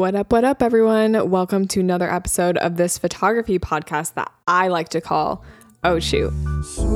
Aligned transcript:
What 0.00 0.14
up, 0.14 0.32
what 0.32 0.44
up, 0.44 0.62
everyone? 0.62 1.28
Welcome 1.28 1.68
to 1.68 1.80
another 1.80 2.10
episode 2.10 2.56
of 2.56 2.78
this 2.78 2.96
photography 2.96 3.58
podcast 3.58 4.14
that 4.14 4.32
I 4.48 4.68
like 4.68 4.88
to 4.96 5.02
call 5.02 5.44
Oh 5.84 5.98
Shoot. 5.98 6.32
So 6.64 6.86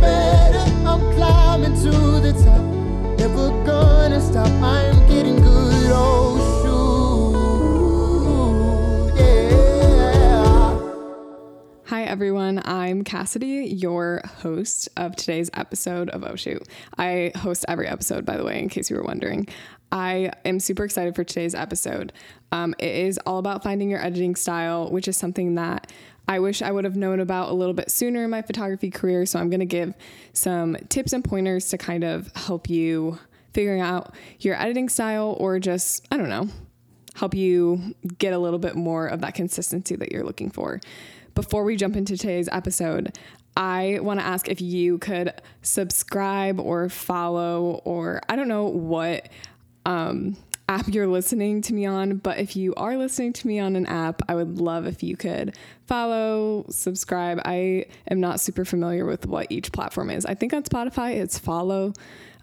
better. 0.00 0.58
I'm 0.86 1.00
climbing 1.16 1.74
to 1.82 1.90
the 2.20 2.32
top. 2.44 2.69
Never 3.20 3.50
gonna 3.66 4.18
stop. 4.18 4.48
I'm 4.62 5.06
getting 5.06 5.36
good. 5.36 5.70
Yeah. 9.14 10.80
Hi, 11.84 12.04
everyone. 12.04 12.62
I'm 12.64 13.04
Cassidy, 13.04 13.66
your 13.66 14.22
host 14.24 14.88
of 14.96 15.16
today's 15.16 15.50
episode 15.52 16.08
of 16.08 16.24
Oh 16.24 16.34
Shoot. 16.34 16.66
I 16.96 17.32
host 17.36 17.66
every 17.68 17.88
episode, 17.88 18.24
by 18.24 18.38
the 18.38 18.44
way, 18.44 18.58
in 18.58 18.70
case 18.70 18.88
you 18.88 18.96
were 18.96 19.02
wondering. 19.02 19.46
I 19.92 20.30
am 20.46 20.58
super 20.58 20.84
excited 20.84 21.14
for 21.14 21.22
today's 21.22 21.54
episode. 21.54 22.14
Um, 22.52 22.74
it 22.78 22.94
is 22.94 23.18
all 23.26 23.36
about 23.36 23.62
finding 23.62 23.90
your 23.90 24.02
editing 24.02 24.34
style, 24.34 24.90
which 24.90 25.08
is 25.08 25.18
something 25.18 25.56
that 25.56 25.92
I 26.30 26.38
wish 26.38 26.62
I 26.62 26.70
would 26.70 26.84
have 26.84 26.94
known 26.94 27.18
about 27.18 27.48
a 27.48 27.54
little 27.54 27.74
bit 27.74 27.90
sooner 27.90 28.22
in 28.22 28.30
my 28.30 28.40
photography 28.40 28.88
career. 28.88 29.26
So 29.26 29.40
I'm 29.40 29.50
going 29.50 29.58
to 29.58 29.66
give 29.66 29.94
some 30.32 30.76
tips 30.88 31.12
and 31.12 31.24
pointers 31.24 31.70
to 31.70 31.76
kind 31.76 32.04
of 32.04 32.30
help 32.36 32.70
you 32.70 33.18
figuring 33.52 33.80
out 33.80 34.14
your 34.38 34.54
editing 34.54 34.88
style 34.88 35.36
or 35.40 35.58
just, 35.58 36.06
I 36.12 36.16
don't 36.16 36.28
know, 36.28 36.46
help 37.16 37.34
you 37.34 37.96
get 38.18 38.32
a 38.32 38.38
little 38.38 38.60
bit 38.60 38.76
more 38.76 39.08
of 39.08 39.22
that 39.22 39.34
consistency 39.34 39.96
that 39.96 40.12
you're 40.12 40.22
looking 40.22 40.50
for. 40.50 40.80
Before 41.34 41.64
we 41.64 41.74
jump 41.74 41.96
into 41.96 42.16
today's 42.16 42.48
episode, 42.52 43.18
I 43.56 43.98
want 44.00 44.20
to 44.20 44.24
ask 44.24 44.48
if 44.48 44.60
you 44.60 44.98
could 44.98 45.34
subscribe 45.62 46.60
or 46.60 46.88
follow, 46.88 47.80
or 47.84 48.20
I 48.28 48.36
don't 48.36 48.46
know 48.46 48.66
what 48.66 49.28
um, 49.84 50.36
app 50.70 50.86
you're 50.86 51.08
listening 51.08 51.60
to 51.62 51.74
me 51.74 51.84
on, 51.84 52.18
but 52.18 52.38
if 52.38 52.54
you 52.54 52.72
are 52.76 52.96
listening 52.96 53.32
to 53.32 53.46
me 53.48 53.58
on 53.58 53.74
an 53.74 53.86
app, 53.86 54.22
I 54.28 54.36
would 54.36 54.60
love 54.60 54.86
if 54.86 55.02
you 55.02 55.16
could 55.16 55.56
follow, 55.86 56.64
subscribe. 56.70 57.40
I 57.44 57.86
am 58.08 58.20
not 58.20 58.38
super 58.38 58.64
familiar 58.64 59.04
with 59.04 59.26
what 59.26 59.48
each 59.50 59.72
platform 59.72 60.10
is. 60.10 60.24
I 60.24 60.34
think 60.34 60.54
on 60.54 60.62
Spotify 60.62 61.16
it's 61.16 61.38
follow. 61.38 61.92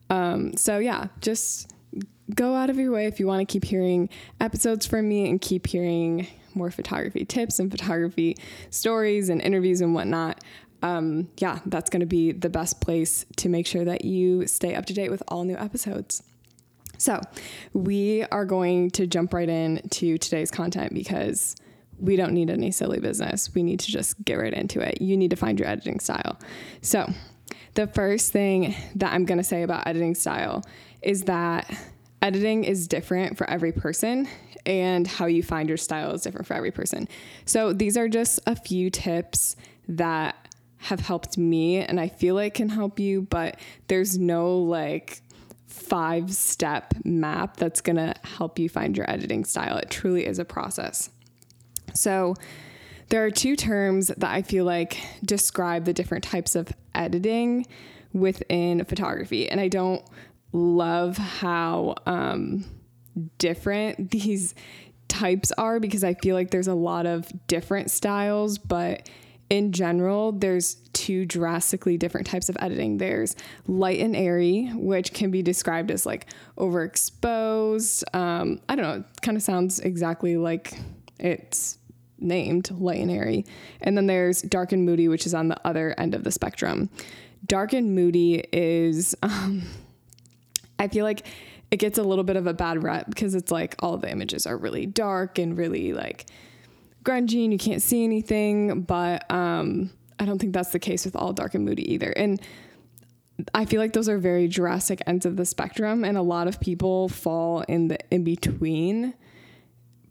Um, 0.10 0.58
so 0.58 0.78
yeah, 0.78 1.08
just 1.22 1.74
go 2.36 2.54
out 2.54 2.70
of 2.70 2.78
your 2.78 2.92
way 2.92 3.06
if 3.06 3.18
you 3.18 3.28
want 3.28 3.48
to 3.48 3.52
keep 3.52 3.64
hearing 3.64 4.10
episodes 4.42 4.86
from 4.86 5.08
me 5.08 5.30
and 5.30 5.40
keep 5.40 5.66
hearing 5.66 6.28
more 6.54 6.70
photography 6.70 7.24
tips 7.24 7.60
and 7.60 7.72
photography 7.72 8.36
stories 8.72 9.30
and 9.30 9.42
interviews 9.42 9.80
and 9.80 9.96
whatnot. 9.96 10.44
Um, 10.84 11.30
yeah, 11.38 11.60
that's 11.66 11.90
going 11.90 12.02
to 12.02 12.06
be 12.06 12.34
the 12.34 12.50
best 12.50 12.82
place 12.82 13.26
to 13.38 13.48
make 13.48 13.66
sure 13.66 13.86
that 13.86 14.04
you 14.04 14.48
stay 14.48 14.76
up 14.76 14.86
to 14.88 14.94
date 14.94 15.12
with 15.12 15.24
all 15.30 15.46
new 15.46 15.56
episodes. 15.56 16.24
So, 16.98 17.22
we 17.74 18.24
are 18.26 18.46
going 18.46 18.92
to 18.92 19.08
jump 19.08 19.34
right 19.34 19.50
in 19.50 19.82
to 19.92 20.18
today's 20.18 20.52
content 20.52 20.94
because 20.94 21.56
we 22.00 22.16
don't 22.16 22.34
need 22.34 22.50
any 22.50 22.72
silly 22.72 23.00
business. 23.00 23.54
We 23.54 23.64
need 23.64 23.80
to 23.82 23.92
just 23.92 24.24
get 24.24 24.36
right 24.36 24.54
into 24.54 24.80
it. 24.82 25.02
You 25.02 25.18
need 25.18 25.32
to 25.32 25.36
find 25.36 25.60
your 25.60 25.68
editing 25.68 26.00
style. 26.00 26.40
So, 26.82 27.10
the 27.74 27.88
first 27.88 28.32
thing 28.32 28.76
that 28.96 29.14
I'm 29.14 29.26
going 29.26 29.38
to 29.38 29.44
say 29.44 29.64
about 29.64 29.88
editing 29.88 30.16
style 30.16 30.64
is 31.02 31.24
that 31.24 31.72
editing 32.22 32.64
is 32.64 32.88
different 32.88 33.38
for 33.38 33.48
every 33.50 33.72
person 33.72 34.28
and 34.66 35.08
how 35.08 35.28
you 35.28 35.44
find 35.44 35.70
your 35.70 35.78
style 35.78 36.12
is 36.12 36.24
different 36.24 36.48
for 36.48 36.56
every 36.56 36.72
person. 36.72 37.08
So, 37.46 37.74
these 37.74 37.98
are 37.98 38.08
just 38.08 38.40
a 38.48 38.56
few 38.56 38.90
tips 38.90 39.56
that 39.88 40.36
have 40.78 41.00
helped 41.00 41.38
me 41.38 41.78
and 41.78 42.00
I 42.00 42.08
feel 42.08 42.36
like 42.36 42.56
can 42.56 42.70
help 42.70 43.00
you, 43.00 43.24
but 43.24 43.60
there's 43.88 44.18
no 44.18 44.58
like 44.58 45.22
five 45.68 46.34
step 46.34 46.94
map 47.04 47.58
that's 47.58 47.82
going 47.82 47.98
to 47.98 48.16
help 48.24 48.58
you 48.58 48.70
find 48.70 48.96
your 48.96 49.10
editing 49.10 49.46
style. 49.46 49.78
It 49.78 49.90
truly 49.90 50.26
is 50.26 50.40
a 50.40 50.46
process. 50.46 51.10
So, 51.94 52.36
there 53.10 53.24
are 53.24 53.32
two 53.32 53.56
terms 53.56 54.08
that 54.08 54.30
I 54.30 54.42
feel 54.42 54.66
like 54.66 54.98
describe 55.24 55.86
the 55.86 55.94
different 55.94 56.26
types 56.26 56.56
of 56.56 56.74
editing 56.94 57.66
within 58.12 58.84
photography. 58.84 59.50
And 59.50 59.62
I 59.62 59.70
don't 59.70 60.04
love 60.52 61.18
how 61.18 61.96
um, 62.06 62.66
different 63.38 64.12
these 64.12 64.56
types 65.08 65.52
are 65.54 65.80
because 65.80 66.04
I 66.04 66.16
feel 66.16 66.36
like 66.36 66.52
there's 66.52 66.68
a 66.68 66.74
lot 66.74 67.06
of 67.06 67.32
different 67.48 67.92
styles, 67.92 68.58
but 68.58 69.10
in 69.50 69.72
general, 69.72 70.34
there's 70.34 70.76
two 70.94 71.26
drastically 71.26 71.98
different 71.98 72.28
types 72.28 72.50
of 72.50 72.58
editing. 72.60 72.98
There's 72.98 73.36
light 73.68 74.00
and 74.00 74.16
airy, 74.16 74.70
which 74.74 75.14
can 75.14 75.32
be 75.32 75.42
described 75.42 75.90
as 75.90 76.06
like 76.06 76.28
overexposed. 76.58 78.04
Um, 78.16 78.60
I 78.68 78.76
don't 78.76 78.86
know, 78.86 79.06
it 79.08 79.22
kind 79.22 79.38
of 79.38 79.44
sounds 79.44 79.80
exactly 79.80 80.38
like 80.38 80.78
it's 81.20 81.78
named 82.20 82.72
light 82.72 83.00
and 83.00 83.12
airy. 83.12 83.46
And 83.82 83.96
then 83.96 84.08
there's 84.08 84.42
dark 84.42 84.72
and 84.72 84.86
moody, 84.86 85.08
which 85.08 85.26
is 85.26 85.34
on 85.34 85.48
the 85.48 85.58
other 85.66 85.96
end 85.98 86.14
of 86.14 86.24
the 86.24 86.32
spectrum. 86.32 86.90
Dark 87.46 87.74
and 87.74 87.96
moody 87.96 88.44
is, 88.52 89.16
um, 89.22 89.64
I 90.80 90.88
feel 90.88 91.06
like 91.06 91.26
it 91.72 91.78
gets 91.78 91.98
a 91.98 92.04
little 92.04 92.24
bit 92.24 92.36
of 92.36 92.48
a 92.48 92.54
bad 92.54 92.84
rep 92.84 93.08
because 93.08 93.36
it's 93.36 93.52
like 93.52 93.76
all 93.80 93.98
the 93.98 94.10
images 94.10 94.46
are 94.46 94.58
really 94.58 94.86
dark 94.86 95.38
and 95.38 95.58
really 95.58 95.94
like 95.94 96.26
grungy 97.08 97.44
and 97.44 97.54
you 97.54 97.60
can't 97.60 97.82
see 97.82 98.04
anything. 98.04 98.82
But 98.82 99.30
um, 99.32 99.92
I 100.20 100.26
don't 100.26 100.40
think 100.40 100.54
that's 100.54 100.72
the 100.72 100.80
case 100.80 101.06
with 101.06 101.16
all 101.16 101.34
dark 101.34 101.56
and 101.56 101.66
moody 101.66 101.94
either. 101.94 102.12
And 102.12 102.42
I 103.54 103.66
feel 103.66 103.80
like 103.80 103.94
those 103.94 104.10
are 104.10 104.18
very 104.18 104.48
drastic 104.48 105.02
ends 105.06 105.26
of 105.26 105.38
the 105.38 105.46
spectrum, 105.46 106.04
and 106.04 106.18
a 106.18 106.22
lot 106.22 106.48
of 106.48 106.60
people 106.60 107.08
fall 107.10 107.62
in 107.62 107.88
the 107.88 108.00
in 108.12 108.24
between 108.24 109.14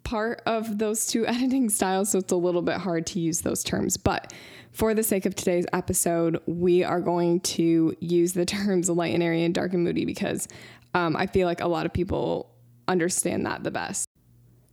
part 0.05 0.41
of 0.47 0.79
those 0.79 1.07
two 1.07 1.27
editing 1.27 1.69
styles, 1.69 2.11
so 2.11 2.19
it's 2.19 2.33
a 2.33 2.37
little 2.37 2.63
bit 2.63 2.77
hard 2.77 3.07
to 3.09 3.21
use 3.21 3.41
those 3.41 3.63
terms. 3.65 3.97
But 3.97 4.33
for 4.73 4.95
the 4.95 5.03
sake 5.03 5.27
of 5.27 5.35
today's 5.35 5.67
episode, 5.73 6.41
we 6.47 6.85
are 6.85 7.01
going 7.01 7.41
to 7.41 7.95
use 8.01 8.33
the 8.33 8.47
terms 8.47 8.89
light 8.89 9.13
and 9.13 9.23
airy 9.23 9.45
and 9.45 9.55
dark 9.55 9.75
and 9.75 9.83
moody 9.83 10.05
because 10.05 10.49
um, 10.95 11.17
I 11.17 11.27
feel 11.27 11.47
like 11.47 11.61
a 11.61 11.69
lot 11.69 11.85
of 11.85 11.93
people 11.93 12.55
understand 12.89 13.45
that 13.47 13.65
the 13.65 13.71
best. 13.71 14.06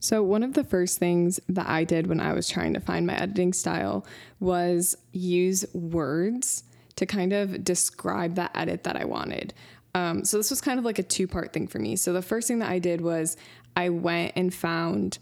So, 0.04 0.22
one 0.22 0.44
of 0.44 0.52
the 0.52 0.66
first 0.66 1.00
things 1.00 1.40
that 1.48 1.70
I 1.70 1.86
did 1.86 2.08
when 2.08 2.20
I 2.20 2.34
was 2.34 2.50
trying 2.50 2.74
to 2.74 2.82
find 2.82 3.08
my 3.08 3.16
editing 3.16 3.54
style 3.54 4.06
was 4.42 4.98
use 5.14 5.66
words 5.74 6.66
to 6.98 7.06
kind 7.06 7.32
of 7.32 7.64
describe 7.64 8.36
that 8.36 8.52
edit 8.54 8.84
that 8.84 8.98
I 8.98 9.06
wanted. 9.06 9.54
Um, 9.96 10.26
so, 10.26 10.36
this 10.36 10.50
was 10.50 10.60
kind 10.60 10.78
of 10.78 10.84
like 10.84 11.00
a 11.00 11.04
two 11.04 11.26
part 11.26 11.54
thing 11.54 11.68
for 11.68 11.80
me. 11.80 11.96
So, 11.96 12.12
the 12.12 12.22
first 12.22 12.50
thing 12.50 12.60
that 12.60 12.70
I 12.70 12.80
did 12.80 13.00
was 13.00 13.38
I 13.78 13.88
went 13.88 14.34
and 14.36 14.54
found 14.54 15.20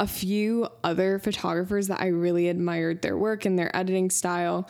a 0.00 0.08
few 0.08 0.66
other 0.82 1.20
photographers 1.20 1.86
that 1.86 2.00
I 2.00 2.08
really 2.08 2.48
admired 2.48 3.02
their 3.02 3.16
work 3.16 3.44
and 3.44 3.56
their 3.56 3.74
editing 3.76 4.10
style. 4.10 4.68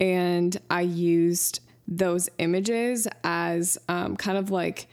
And 0.00 0.60
I 0.70 0.80
used 0.80 1.60
those 1.86 2.28
images 2.38 3.06
as 3.22 3.78
um, 3.88 4.16
kind 4.16 4.38
of 4.38 4.50
like 4.50 4.88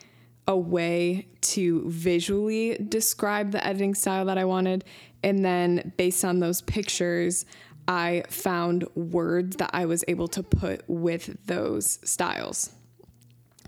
a 0.47 0.57
way 0.57 1.27
to 1.41 1.89
visually 1.89 2.77
describe 2.77 3.51
the 3.51 3.65
editing 3.65 3.95
style 3.95 4.25
that 4.25 4.37
I 4.37 4.45
wanted. 4.45 4.83
And 5.23 5.43
then 5.43 5.93
based 5.97 6.23
on 6.23 6.39
those 6.39 6.61
pictures, 6.61 7.45
I 7.87 8.23
found 8.29 8.87
words 8.95 9.57
that 9.57 9.71
I 9.73 9.85
was 9.85 10.03
able 10.07 10.27
to 10.29 10.43
put 10.43 10.83
with 10.87 11.37
those 11.45 11.99
styles. 12.03 12.71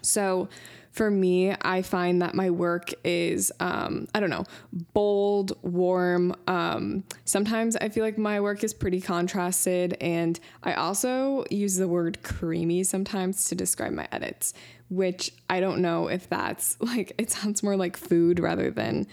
So 0.02 0.50
for 0.98 1.12
me, 1.12 1.56
I 1.62 1.84
find 1.84 2.24
that 2.24 2.34
my 2.34 2.50
work 2.50 2.92
is, 3.04 3.52
um, 3.60 4.08
I 4.16 4.20
don't 4.20 4.32
know, 4.32 4.46
bold, 4.94 5.56
warm. 5.62 6.36
Um, 6.48 7.04
sometimes 7.24 7.76
I 7.76 7.90
feel 7.90 8.04
like 8.04 8.18
my 8.18 8.42
work 8.42 8.64
is 8.64 8.74
pretty 8.74 9.00
contrasted. 9.00 9.96
And 10.02 10.40
I 10.64 10.74
also 10.74 11.46
use 11.52 11.76
the 11.76 11.88
word 11.88 12.24
creamy 12.24 12.84
sometimes 12.84 13.46
to 13.46 13.56
describe 13.56 13.94
my 13.94 14.08
edits, 14.12 14.56
which 14.90 15.32
I 15.52 15.60
don't 15.60 15.84
know 15.84 16.08
if 16.08 16.28
that's 16.30 16.76
like, 16.82 17.14
it 17.20 17.30
sounds 17.30 17.62
more 17.62 17.78
like 17.78 17.96
food 17.96 18.40
rather 18.40 18.72
than 18.72 19.06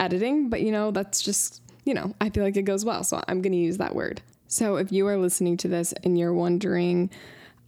editing. 0.00 0.48
But, 0.48 0.62
you 0.62 0.72
know, 0.72 0.90
that's 0.90 1.20
just, 1.20 1.60
you 1.84 1.92
know, 1.92 2.14
I 2.18 2.30
feel 2.30 2.44
like 2.44 2.56
it 2.56 2.62
goes 2.62 2.82
well. 2.82 3.04
So 3.04 3.22
I'm 3.28 3.42
going 3.42 3.52
to 3.52 3.58
use 3.58 3.76
that 3.76 3.94
word. 3.94 4.22
So 4.48 4.76
if 4.76 4.90
you 4.90 5.06
are 5.06 5.18
listening 5.18 5.58
to 5.58 5.68
this 5.68 5.92
and 6.02 6.18
you're 6.18 6.32
wondering, 6.32 7.10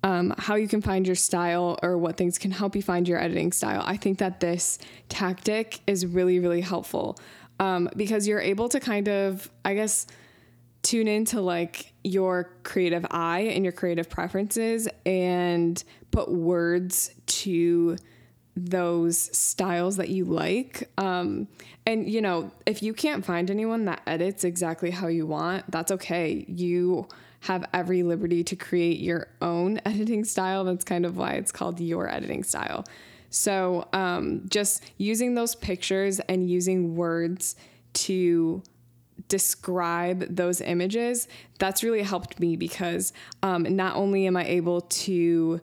um, 0.02 0.34
how 0.38 0.54
you 0.54 0.68
can 0.68 0.80
find 0.80 1.06
your 1.06 1.16
style 1.16 1.78
or 1.82 1.98
what 1.98 2.16
things 2.16 2.38
can 2.38 2.50
help 2.50 2.76
you 2.76 2.82
find 2.82 3.08
your 3.08 3.20
editing 3.20 3.52
style. 3.52 3.82
I 3.84 3.96
think 3.96 4.18
that 4.18 4.40
this 4.40 4.78
tactic 5.08 5.80
is 5.86 6.06
really, 6.06 6.38
really 6.38 6.60
helpful 6.60 7.18
um, 7.58 7.90
because 7.96 8.26
you're 8.28 8.40
able 8.40 8.68
to 8.68 8.80
kind 8.80 9.08
of, 9.08 9.50
I 9.64 9.74
guess, 9.74 10.06
tune 10.82 11.08
into 11.08 11.40
like 11.40 11.92
your 12.04 12.50
creative 12.62 13.04
eye 13.10 13.50
and 13.52 13.64
your 13.64 13.72
creative 13.72 14.08
preferences 14.08 14.88
and 15.04 15.82
put 16.12 16.30
words 16.30 17.10
to 17.26 17.96
those 18.56 19.36
styles 19.36 19.96
that 19.96 20.08
you 20.08 20.24
like. 20.24 20.88
Um, 20.98 21.48
and, 21.86 22.08
you 22.08 22.20
know, 22.20 22.52
if 22.66 22.82
you 22.82 22.94
can't 22.94 23.24
find 23.24 23.50
anyone 23.50 23.84
that 23.86 24.02
edits 24.06 24.44
exactly 24.44 24.90
how 24.90 25.08
you 25.08 25.26
want, 25.26 25.70
that's 25.70 25.90
okay. 25.92 26.44
You 26.48 27.08
have 27.40 27.64
every 27.72 28.02
liberty 28.02 28.42
to 28.44 28.56
create 28.56 28.98
your 28.98 29.28
own 29.40 29.80
editing 29.86 30.24
style. 30.24 30.64
That's 30.64 30.84
kind 30.84 31.04
of 31.04 31.16
why 31.16 31.32
it's 31.32 31.52
called 31.52 31.80
your 31.80 32.08
editing 32.08 32.42
style. 32.42 32.84
So, 33.30 33.86
um, 33.92 34.42
just 34.48 34.82
using 34.96 35.34
those 35.34 35.54
pictures 35.54 36.18
and 36.20 36.48
using 36.48 36.96
words 36.96 37.56
to 37.92 38.62
describe 39.28 40.34
those 40.34 40.60
images, 40.60 41.28
that's 41.58 41.82
really 41.82 42.02
helped 42.02 42.40
me 42.40 42.56
because 42.56 43.12
um, 43.42 43.64
not 43.76 43.96
only 43.96 44.26
am 44.26 44.36
I 44.36 44.46
able 44.46 44.82
to 44.82 45.60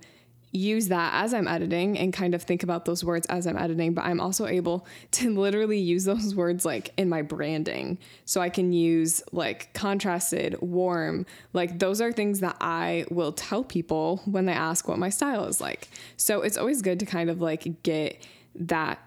use 0.56 0.88
that 0.88 1.14
as 1.24 1.34
I'm 1.34 1.48
editing 1.48 1.98
and 1.98 2.14
kind 2.14 2.34
of 2.34 2.44
think 2.44 2.64
about 2.64 2.86
those 2.86 3.04
words 3.04 3.28
as 3.28 3.46
I'm 3.46 3.58
editing, 3.58 3.94
but 3.94 4.06
I'm 4.06 4.20
also 4.20 4.46
able 4.48 4.86
to 5.12 5.34
literally 5.34 5.80
use 5.80 6.06
those 6.06 6.34
words 6.36 6.66
like 6.66 6.92
in 6.98 7.10
my 7.10 7.22
branding. 7.22 7.98
So 8.26 8.42
I 8.42 8.50
can 8.50 8.74
use 8.74 9.22
like 9.32 9.74
contrasted, 9.74 10.60
warm, 10.62 11.26
like 11.54 11.80
those 11.80 12.02
are 12.02 12.12
things 12.12 12.40
that 12.40 12.58
I 12.62 13.06
will 13.10 13.32
tell 13.32 13.64
people 13.64 14.22
when 14.26 14.46
they 14.46 14.54
ask 14.54 14.88
what 14.88 14.98
my 14.98 15.10
style 15.10 15.46
is 15.46 15.60
like. 15.60 15.90
So 16.18 16.42
it's 16.42 16.58
always 16.58 16.82
good 16.82 17.00
to 17.02 17.06
kind 17.06 17.30
of 17.30 17.42
like 17.42 17.84
get 17.84 18.26
that 18.56 19.00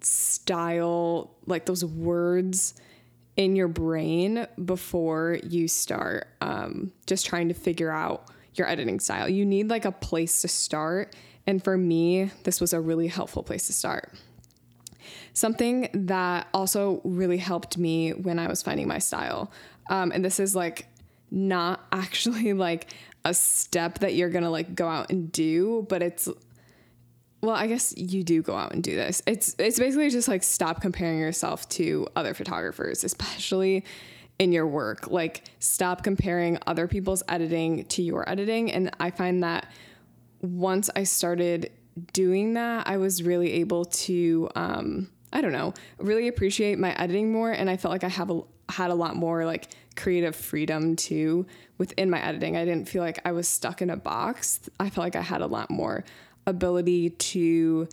style, 0.00 1.34
like 1.46 1.66
those 1.66 1.84
words 1.84 2.74
in 3.36 3.56
your 3.56 3.68
brain 3.68 4.46
before 4.62 5.38
you 5.42 5.66
start 5.66 6.28
um, 6.40 6.92
just 7.06 7.24
trying 7.24 7.48
to 7.48 7.54
figure 7.54 7.90
out 7.90 8.28
your 8.54 8.68
editing 8.68 9.00
style. 9.00 9.28
You 9.28 9.44
need 9.44 9.68
like 9.68 9.84
a 9.84 9.92
place 9.92 10.42
to 10.42 10.48
start. 10.48 11.14
And 11.46 11.62
for 11.62 11.76
me, 11.76 12.30
this 12.44 12.60
was 12.60 12.72
a 12.72 12.80
really 12.80 13.08
helpful 13.08 13.42
place 13.42 13.66
to 13.66 13.72
start. 13.72 14.12
Something 15.32 15.88
that 15.92 16.48
also 16.52 17.00
really 17.04 17.38
helped 17.38 17.78
me 17.78 18.10
when 18.10 18.38
I 18.38 18.48
was 18.48 18.62
finding 18.62 18.86
my 18.86 18.98
style, 18.98 19.50
um, 19.90 20.12
and 20.12 20.24
this 20.24 20.38
is 20.38 20.54
like 20.54 20.86
not 21.30 21.80
actually 21.92 22.52
like 22.52 22.92
a 23.24 23.34
step 23.34 24.00
that 24.00 24.14
you're 24.14 24.28
gonna 24.30 24.50
like 24.50 24.74
go 24.74 24.88
out 24.88 25.10
and 25.10 25.32
do, 25.32 25.86
but 25.88 26.02
it's 26.02 26.28
well, 27.40 27.56
I 27.56 27.66
guess 27.66 27.92
you 27.96 28.22
do 28.22 28.40
go 28.40 28.54
out 28.54 28.72
and 28.72 28.84
do 28.84 28.94
this. 28.94 29.20
It's 29.26 29.56
it's 29.58 29.78
basically 29.78 30.10
just 30.10 30.28
like 30.28 30.44
stop 30.44 30.80
comparing 30.80 31.18
yourself 31.18 31.68
to 31.70 32.06
other 32.14 32.34
photographers, 32.34 33.02
especially 33.02 33.84
in 34.42 34.50
your 34.50 34.66
work. 34.66 35.08
Like 35.08 35.44
stop 35.60 36.02
comparing 36.02 36.58
other 36.66 36.88
people's 36.88 37.22
editing 37.28 37.84
to 37.86 38.02
your 38.02 38.28
editing 38.28 38.72
and 38.72 38.90
I 38.98 39.10
find 39.10 39.44
that 39.44 39.70
once 40.40 40.90
I 40.96 41.04
started 41.04 41.70
doing 42.12 42.54
that, 42.54 42.88
I 42.88 42.96
was 42.96 43.22
really 43.22 43.52
able 43.52 43.84
to 43.84 44.50
um 44.56 45.10
I 45.32 45.40
don't 45.40 45.52
know, 45.52 45.72
really 45.98 46.26
appreciate 46.26 46.78
my 46.78 46.92
editing 47.00 47.32
more 47.32 47.52
and 47.52 47.70
I 47.70 47.76
felt 47.76 47.92
like 47.92 48.02
I 48.02 48.08
have 48.08 48.30
a 48.30 48.42
had 48.68 48.90
a 48.90 48.94
lot 48.94 49.14
more 49.14 49.44
like 49.44 49.68
creative 49.94 50.34
freedom 50.34 50.96
too 50.96 51.46
within 51.78 52.10
my 52.10 52.20
editing. 52.20 52.56
I 52.56 52.64
didn't 52.64 52.88
feel 52.88 53.02
like 53.02 53.20
I 53.24 53.30
was 53.30 53.46
stuck 53.46 53.80
in 53.80 53.90
a 53.90 53.96
box. 53.96 54.68
I 54.80 54.90
felt 54.90 55.04
like 55.04 55.16
I 55.16 55.20
had 55.22 55.40
a 55.40 55.46
lot 55.46 55.70
more 55.70 56.04
ability 56.48 57.10
to 57.10 57.86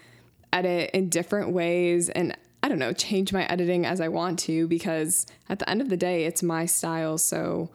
edit 0.51 0.89
in 0.95 1.09
different 1.09 1.51
ways 1.51 2.09
and 2.09 2.35
I 2.61 2.69
don't 2.69 2.79
know, 2.79 2.93
change 2.93 3.31
my 3.31 3.45
editing 3.45 3.85
as 3.85 4.01
I 4.01 4.09
want 4.09 4.39
to 4.39 4.67
because 4.67 5.25
at 5.47 5.59
the 5.59 5.69
end 5.69 5.81
of 5.81 5.89
the 5.89 5.97
day, 5.97 6.25
it's 6.25 6.43
my 6.43 6.65
style. 6.65 7.17
So 7.17 7.69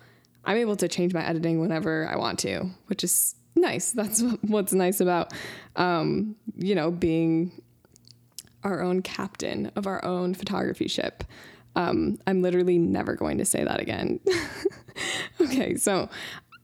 I'm 0.44 0.56
able 0.56 0.76
to 0.76 0.88
change 0.88 1.14
my 1.14 1.24
editing 1.26 1.60
whenever 1.60 2.08
I 2.10 2.16
want 2.16 2.38
to, 2.40 2.70
which 2.86 3.02
is 3.02 3.34
nice. 3.56 3.92
That's 3.92 4.22
what's 4.42 4.72
nice 4.72 5.00
about, 5.00 5.32
um, 5.76 6.36
you 6.56 6.74
know, 6.74 6.90
being 6.90 7.62
our 8.62 8.82
own 8.82 9.02
captain 9.02 9.70
of 9.76 9.86
our 9.86 10.04
own 10.04 10.34
photography 10.34 10.88
ship. 10.88 11.24
Um, 11.76 12.18
I'm 12.26 12.40
literally 12.40 12.78
never 12.78 13.14
going 13.14 13.38
to 13.38 13.44
say 13.44 13.64
that 13.64 13.80
again. 13.80 14.20
okay, 15.40 15.74
so 15.76 16.08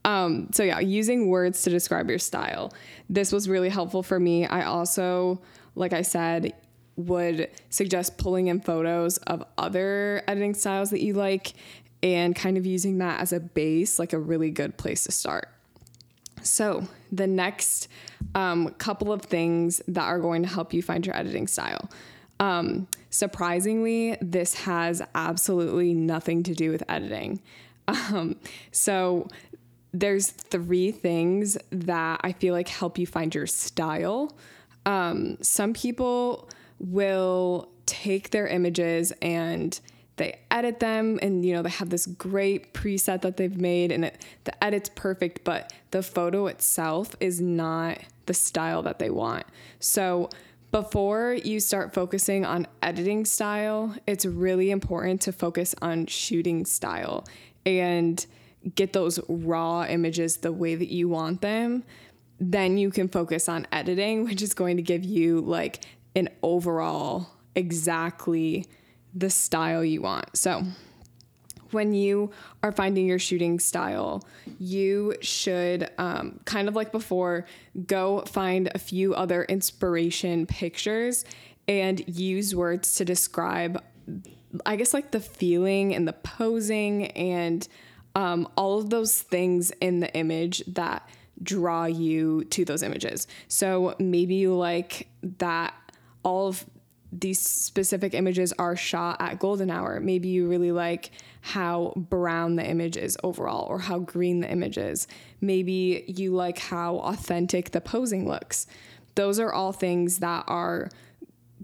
um, 0.05 0.49
so 0.51 0.63
yeah, 0.63 0.79
using 0.79 1.27
words 1.27 1.61
to 1.63 1.69
describe 1.69 2.09
your 2.09 2.19
style. 2.19 2.73
This 3.09 3.31
was 3.31 3.47
really 3.47 3.69
helpful 3.69 4.03
for 4.03 4.19
me. 4.19 4.45
I 4.45 4.63
also, 4.63 5.41
like 5.75 5.93
I 5.93 6.01
said, 6.01 6.53
would 6.95 7.49
suggest 7.69 8.17
pulling 8.17 8.47
in 8.47 8.59
photos 8.59 9.17
of 9.19 9.43
other 9.57 10.23
editing 10.27 10.53
styles 10.53 10.89
that 10.89 11.01
you 11.01 11.13
like 11.13 11.53
and 12.03 12.35
kind 12.35 12.57
of 12.57 12.65
using 12.65 12.97
that 12.99 13.19
as 13.21 13.31
a 13.31 13.39
base, 13.39 13.99
like 13.99 14.13
a 14.13 14.19
really 14.19 14.49
good 14.49 14.77
place 14.77 15.03
to 15.05 15.11
start. 15.11 15.49
So, 16.43 16.87
the 17.11 17.27
next 17.27 17.87
um, 18.33 18.69
couple 18.77 19.11
of 19.13 19.21
things 19.21 19.81
that 19.87 20.03
are 20.03 20.19
going 20.19 20.41
to 20.43 20.49
help 20.49 20.73
you 20.73 20.81
find 20.81 21.05
your 21.05 21.15
editing 21.15 21.47
style. 21.47 21.89
Um, 22.39 22.87
surprisingly, 23.11 24.17
this 24.21 24.55
has 24.55 25.03
absolutely 25.13 25.93
nothing 25.93 26.41
to 26.43 26.55
do 26.55 26.71
with 26.71 26.83
editing. 26.89 27.41
Um, 27.87 28.37
so, 28.71 29.27
there's 29.93 30.31
three 30.31 30.91
things 30.91 31.57
that 31.71 32.21
I 32.23 32.31
feel 32.31 32.53
like 32.53 32.69
help 32.69 32.97
you 32.97 33.05
find 33.05 33.35
your 33.35 33.47
style. 33.47 34.35
Um, 34.85 35.37
some 35.41 35.73
people 35.73 36.49
will 36.81 37.69
take 37.85 38.31
their 38.31 38.47
images 38.47 39.11
and 39.21 39.79
they 40.17 40.39
edit 40.49 40.79
them. 40.79 41.19
And 41.21 41.45
you 41.45 41.53
know 41.53 41.61
they 41.61 41.69
have 41.69 41.89
this 41.89 42.05
great 42.05 42.73
preset 42.73 43.21
that 43.21 43.37
they've 43.37 43.57
made 43.57 43.91
and 43.91 44.05
it, 44.05 44.25
the 44.43 44.63
edit's 44.63 44.89
perfect 44.89 45.43
but 45.43 45.73
the 45.91 46.03
photo 46.03 46.47
itself 46.47 47.15
is 47.19 47.41
not 47.41 47.99
the 48.25 48.33
style 48.33 48.83
that 48.83 48.99
they 48.99 49.09
want. 49.09 49.45
So 49.79 50.29
before 50.71 51.33
you 51.33 51.59
start 51.59 51.93
focusing 51.93 52.45
on 52.45 52.67
editing 52.81 53.25
style 53.25 53.95
it's 54.07 54.25
really 54.25 54.71
important 54.71 55.21
to 55.21 55.31
focus 55.31 55.75
on 55.81 56.05
shooting 56.05 56.65
style 56.65 57.25
and 57.65 58.25
get 58.75 58.93
those 58.93 59.19
raw 59.27 59.85
images 59.85 60.37
the 60.37 60.51
way 60.51 60.75
that 60.75 60.91
you 60.91 61.09
want 61.09 61.41
them. 61.41 61.83
Then 62.39 62.77
you 62.77 62.89
can 62.89 63.07
focus 63.07 63.49
on 63.49 63.67
editing 63.71 64.23
which 64.25 64.41
is 64.41 64.53
going 64.53 64.77
to 64.77 64.83
give 64.83 65.03
you 65.03 65.41
like 65.41 65.83
an 66.15 66.29
overall 66.41 67.29
exactly 67.55 68.65
the 69.13 69.29
style 69.29 69.83
you 69.83 70.01
want. 70.01 70.37
So, 70.37 70.63
when 71.71 71.93
you 71.93 72.31
are 72.63 72.71
finding 72.71 73.07
your 73.07 73.19
shooting 73.19 73.59
style, 73.59 74.23
you 74.59 75.15
should, 75.21 75.89
um, 75.97 76.39
kind 76.45 76.67
of 76.67 76.75
like 76.75 76.91
before, 76.91 77.45
go 77.87 78.21
find 78.21 78.69
a 78.75 78.79
few 78.79 79.13
other 79.13 79.45
inspiration 79.45 80.45
pictures 80.45 81.23
and 81.67 82.03
use 82.07 82.53
words 82.53 82.95
to 82.95 83.05
describe, 83.05 83.81
I 84.65 84.75
guess, 84.75 84.93
like 84.93 85.11
the 85.11 85.21
feeling 85.21 85.95
and 85.95 86.07
the 86.07 86.13
posing 86.13 87.07
and 87.07 87.65
um, 88.15 88.47
all 88.57 88.79
of 88.79 88.89
those 88.89 89.21
things 89.21 89.71
in 89.79 90.01
the 90.01 90.13
image 90.13 90.63
that 90.67 91.07
draw 91.41 91.85
you 91.85 92.43
to 92.45 92.65
those 92.65 92.83
images. 92.83 93.27
So 93.47 93.95
maybe 93.99 94.35
you 94.35 94.53
like 94.55 95.07
that 95.37 95.73
all 96.23 96.47
of 96.47 96.65
these 97.11 97.39
specific 97.39 98.13
images 98.13 98.53
are 98.53 98.75
shot 98.75 99.17
at 99.19 99.39
golden 99.39 99.69
hour. 99.69 99.99
Maybe 99.99 100.29
you 100.29 100.47
really 100.47 100.71
like 100.71 101.11
how 101.41 101.93
brown 101.95 102.55
the 102.55 102.65
image 102.65 102.95
is 102.95 103.17
overall 103.23 103.65
or 103.67 103.79
how 103.79 103.99
green 103.99 104.39
the 104.39 104.49
image 104.49 104.77
is. 104.77 105.07
Maybe 105.41 106.05
you 106.07 106.33
like 106.33 106.57
how 106.57 106.97
authentic 106.99 107.71
the 107.71 107.81
posing 107.81 108.27
looks. 108.27 108.65
Those 109.15 109.39
are 109.39 109.51
all 109.51 109.73
things 109.73 110.19
that 110.19 110.45
are 110.47 110.89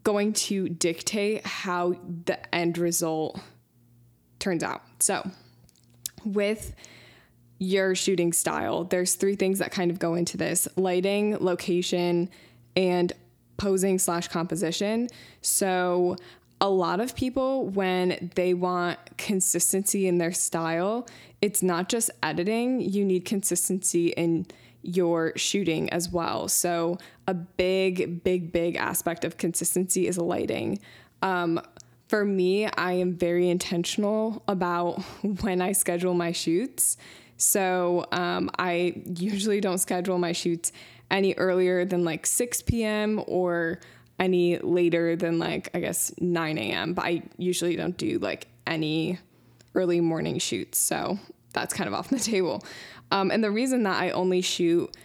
going 0.03 0.33
to 0.33 0.67
dictate 0.67 1.45
how 1.45 1.95
the 2.25 2.53
end 2.53 2.77
result 2.77 3.39
turns 4.39 4.63
out. 4.63 4.83
So, 4.99 5.29
with 6.25 6.75
your 7.59 7.95
shooting 7.95 8.33
style, 8.33 8.83
there's 8.83 9.15
three 9.15 9.35
things 9.35 9.59
that 9.59 9.71
kind 9.71 9.91
of 9.91 9.99
go 9.99 10.15
into 10.15 10.37
this 10.37 10.67
lighting, 10.75 11.37
location, 11.39 12.29
and 12.75 13.13
posing 13.57 13.99
slash 13.99 14.27
composition. 14.27 15.07
So 15.41 16.15
a 16.59 16.69
lot 16.69 16.99
of 16.99 17.15
people, 17.15 17.67
when 17.67 18.31
they 18.35 18.53
want 18.53 18.97
consistency 19.17 20.07
in 20.07 20.17
their 20.17 20.33
style, 20.33 21.07
it's 21.41 21.61
not 21.61 21.89
just 21.89 22.09
editing, 22.23 22.81
you 22.81 23.05
need 23.05 23.25
consistency 23.25 24.09
in 24.09 24.47
your 24.81 25.33
shooting 25.35 25.89
as 25.91 26.09
well. 26.09 26.47
So, 26.47 26.97
a 27.27 27.33
big, 27.33 28.23
big, 28.23 28.51
big 28.51 28.75
aspect 28.75 29.25
of 29.25 29.37
consistency 29.37 30.07
is 30.07 30.17
lighting. 30.17 30.79
Um, 31.21 31.59
for 32.07 32.23
me, 32.23 32.67
I 32.67 32.93
am 32.93 33.13
very 33.13 33.49
intentional 33.49 34.41
about 34.47 35.01
when 35.41 35.61
I 35.61 35.73
schedule 35.73 36.13
my 36.13 36.31
shoots. 36.31 36.97
So, 37.35 38.05
um, 38.11 38.49
I 38.57 39.01
usually 39.05 39.61
don't 39.61 39.77
schedule 39.77 40.17
my 40.17 40.31
shoots 40.31 40.71
any 41.09 41.33
earlier 41.35 41.85
than 41.85 42.03
like 42.03 42.25
6 42.25 42.61
p.m. 42.63 43.23
or 43.27 43.79
any 44.19 44.57
later 44.57 45.15
than 45.15 45.39
like, 45.39 45.69
I 45.73 45.79
guess, 45.79 46.11
9 46.19 46.57
a.m. 46.57 46.93
But 46.93 47.05
I 47.05 47.23
usually 47.37 47.75
don't 47.75 47.97
do 47.97 48.19
like 48.19 48.47
any 48.65 49.19
early 49.75 50.01
morning 50.01 50.39
shoots. 50.39 50.77
So 50.79 51.19
that's 51.53 51.73
kind 51.73 51.87
of 51.87 51.93
off 51.93 52.09
the 52.09 52.19
table. 52.33 52.63
Um, 53.11 53.31
and 53.31 53.43
the 53.43 53.51
reason 53.51 53.83
that 53.83 54.01
I 54.01 54.11
only 54.11 54.41
shoot 54.41 54.95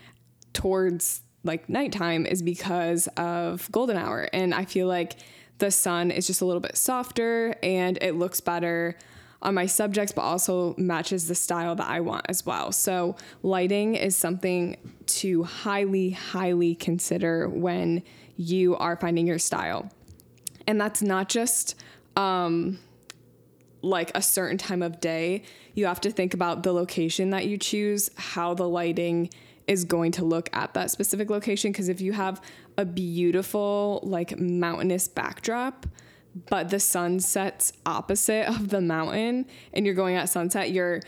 towards 0.53 1.23
like 1.45 1.69
nighttime 1.69 2.27
is 2.27 2.43
because 2.43 3.09
of 3.17 3.71
golden 3.71 3.97
hour. 3.97 4.29
And 4.33 4.55
I 4.55 4.65
feel 4.65 4.87
like 4.87 5.17
the 5.59 5.71
sun 5.71 6.11
is 6.11 6.27
just 6.27 6.41
a 6.41 6.45
little 6.45 6.61
bit 6.61 6.77
softer 6.77 7.55
and 7.63 7.99
it 8.01 8.17
looks 8.17 8.41
better 8.41 8.97
on 9.43 9.55
my 9.55 9.67
subjects, 9.67 10.13
but 10.13 10.23
also 10.23 10.75
matches 10.79 11.29
the 11.29 11.35
style 11.35 11.75
that 11.77 11.89
I 11.89 12.01
want 12.01 12.27
as 12.29 12.47
well. 12.47 12.73
So, 12.73 13.17
lighting 13.43 13.95
is 13.95 14.17
something 14.17 14.77
to 15.07 15.45
highly, 15.45 16.11
highly 16.11 16.75
consider 16.75 17.49
when 17.49 18.03
you 18.37 18.77
are 18.77 18.97
finding 18.97 19.27
your 19.27 19.39
style. 19.39 19.91
And 20.67 20.81
that's 20.81 21.03
not 21.03 21.29
just 21.29 21.75
um, 22.17 22.79
like 23.83 24.11
a 24.15 24.23
certain 24.23 24.59
time 24.59 24.83
of 24.83 25.01
day. 25.01 25.43
You 25.75 25.87
have 25.87 26.01
to 26.03 26.11
think 26.11 26.35
about 26.35 26.63
the 26.63 26.73
location 26.73 27.31
that 27.31 27.47
you 27.47 27.59
choose, 27.59 28.11
how 28.17 28.55
the 28.55 28.69
lighting 28.69 29.31
is 29.67 29.85
going 29.85 30.13
to 30.13 30.25
look 30.25 30.49
at 30.53 30.75
that 30.75 30.91
specific 30.91 31.31
location. 31.31 31.73
Because 31.73 31.89
if 31.89 32.01
you 32.01 32.13
have 32.13 32.41
a 32.77 32.85
beautiful, 32.85 34.01
like 34.03 34.39
mountainous 34.39 35.09
backdrop, 35.09 35.87
but 36.49 36.71
the 36.71 36.81
sun 36.81 37.21
sets 37.21 37.73
opposite 37.85 38.49
of 38.49 38.69
the 38.69 38.81
mountain 38.81 39.47
and 39.73 39.85
you're 39.87 39.95
going 39.95 40.17
at 40.17 40.29
sunset, 40.29 40.71
your 40.71 41.01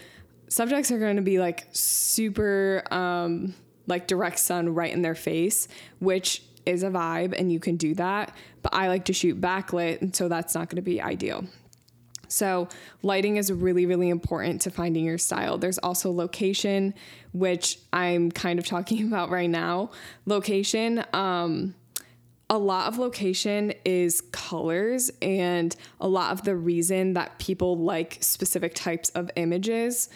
subjects 0.48 0.90
are 0.90 0.98
going 0.98 1.16
to 1.16 1.22
be 1.22 1.38
like 1.38 1.66
super, 1.72 2.82
um, 2.90 3.54
like 3.86 4.06
direct 4.06 4.38
sun 4.38 4.74
right 4.74 4.92
in 4.92 5.02
their 5.02 5.14
face, 5.14 5.68
which 5.98 6.42
is 6.66 6.82
a 6.82 6.88
vibe 6.88 7.34
and 7.38 7.52
you 7.52 7.60
can 7.60 7.76
do 7.76 7.94
that. 7.94 8.34
But 8.62 8.74
I 8.74 8.88
like 8.88 9.06
to 9.06 9.12
shoot 9.12 9.40
backlit, 9.40 10.00
and 10.00 10.14
so 10.14 10.28
that's 10.28 10.54
not 10.54 10.68
going 10.68 10.76
to 10.76 10.82
be 10.82 11.00
ideal. 11.00 11.44
So, 12.28 12.68
lighting 13.02 13.36
is 13.36 13.52
really, 13.52 13.86
really 13.86 14.08
important 14.08 14.62
to 14.62 14.70
finding 14.70 15.04
your 15.04 15.18
style. 15.18 15.58
There's 15.58 15.78
also 15.78 16.10
location, 16.10 16.94
which 17.32 17.78
I'm 17.92 18.30
kind 18.30 18.58
of 18.58 18.66
talking 18.66 19.06
about 19.08 19.30
right 19.30 19.50
now. 19.50 19.90
Location, 20.26 21.04
um, 21.12 21.74
a 22.50 22.58
lot 22.58 22.88
of 22.88 22.98
location 22.98 23.72
is 23.84 24.20
colors, 24.32 25.10
and 25.22 25.74
a 26.00 26.08
lot 26.08 26.32
of 26.32 26.44
the 26.44 26.54
reason 26.54 27.14
that 27.14 27.38
people 27.38 27.76
like 27.78 28.18
specific 28.20 28.74
types 28.74 29.08
of 29.10 29.30
images 29.36 30.08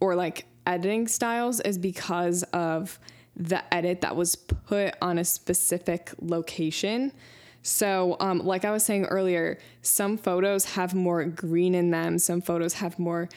or 0.00 0.14
like 0.14 0.44
editing 0.66 1.08
styles 1.08 1.60
is 1.60 1.78
because 1.78 2.42
of 2.52 2.98
the 3.34 3.62
edit 3.72 4.02
that 4.02 4.14
was 4.14 4.36
put 4.36 4.94
on 5.00 5.18
a 5.18 5.24
specific 5.24 6.12
location. 6.20 7.12
So, 7.62 8.16
um, 8.20 8.40
like 8.40 8.64
I 8.64 8.70
was 8.70 8.84
saying 8.84 9.06
earlier, 9.06 9.58
some 9.82 10.18
photos 10.18 10.64
have 10.64 10.94
more 10.94 11.24
green 11.24 11.74
in 11.74 11.90
them, 11.90 12.18
some 12.18 12.42
photos 12.42 12.74
have 12.74 12.98
more 12.98 13.28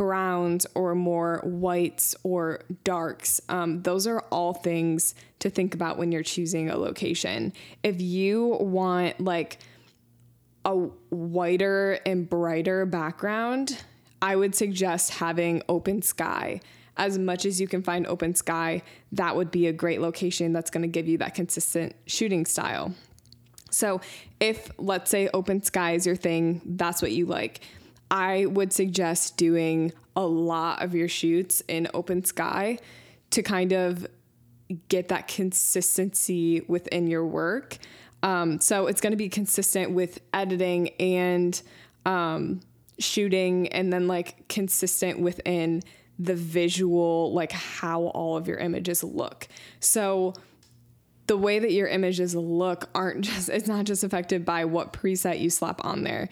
browns 0.00 0.66
or 0.74 0.94
more 0.94 1.42
whites 1.44 2.16
or 2.22 2.60
darks. 2.84 3.38
Um, 3.50 3.82
those 3.82 4.06
are 4.06 4.20
all 4.30 4.54
things 4.54 5.14
to 5.40 5.50
think 5.50 5.74
about 5.74 5.98
when 5.98 6.10
you're 6.10 6.22
choosing 6.22 6.70
a 6.70 6.78
location. 6.78 7.52
If 7.82 8.00
you 8.00 8.56
want 8.60 9.20
like 9.20 9.58
a 10.64 10.74
whiter 10.74 11.98
and 12.06 12.26
brighter 12.30 12.86
background, 12.86 13.76
I 14.22 14.36
would 14.36 14.54
suggest 14.54 15.10
having 15.10 15.60
open 15.68 16.00
sky. 16.00 16.62
As 16.96 17.18
much 17.18 17.44
as 17.44 17.60
you 17.60 17.68
can 17.68 17.82
find 17.82 18.06
open 18.06 18.34
sky, 18.34 18.80
that 19.12 19.36
would 19.36 19.50
be 19.50 19.66
a 19.66 19.72
great 19.74 20.00
location 20.00 20.54
that's 20.54 20.70
going 20.70 20.80
to 20.80 20.88
give 20.88 21.08
you 21.08 21.18
that 21.18 21.34
consistent 21.34 21.94
shooting 22.06 22.46
style. 22.46 22.94
So, 23.70 24.00
if 24.40 24.70
let's 24.78 25.10
say 25.10 25.28
open 25.34 25.62
sky 25.62 25.92
is 25.92 26.06
your 26.06 26.16
thing, 26.16 26.62
that's 26.64 27.02
what 27.02 27.12
you 27.12 27.26
like. 27.26 27.60
I 28.10 28.46
would 28.46 28.72
suggest 28.72 29.36
doing 29.36 29.92
a 30.16 30.26
lot 30.26 30.82
of 30.82 30.94
your 30.94 31.08
shoots 31.08 31.62
in 31.68 31.88
open 31.94 32.24
sky 32.24 32.78
to 33.30 33.42
kind 33.42 33.72
of 33.72 34.06
get 34.88 35.08
that 35.08 35.28
consistency 35.28 36.62
within 36.62 37.06
your 37.06 37.24
work. 37.24 37.78
Um, 38.22 38.60
so 38.60 38.86
it's 38.86 39.00
going 39.00 39.12
to 39.12 39.16
be 39.16 39.28
consistent 39.28 39.92
with 39.92 40.20
editing 40.32 40.88
and 41.00 41.60
um, 42.04 42.60
shooting, 42.98 43.68
and 43.68 43.92
then 43.92 44.08
like 44.08 44.48
consistent 44.48 45.20
within 45.20 45.82
the 46.18 46.34
visual, 46.34 47.32
like 47.32 47.52
how 47.52 48.02
all 48.02 48.36
of 48.36 48.46
your 48.46 48.58
images 48.58 49.02
look. 49.02 49.48
So 49.78 50.34
the 51.26 51.36
way 51.36 51.60
that 51.60 51.72
your 51.72 51.88
images 51.88 52.34
look 52.34 52.90
aren't 52.94 53.20
just 53.24 53.48
it's 53.48 53.68
not 53.68 53.84
just 53.84 54.04
affected 54.04 54.44
by 54.44 54.64
what 54.64 54.92
preset 54.92 55.40
you 55.40 55.48
slap 55.48 55.84
on 55.84 56.02
there 56.02 56.28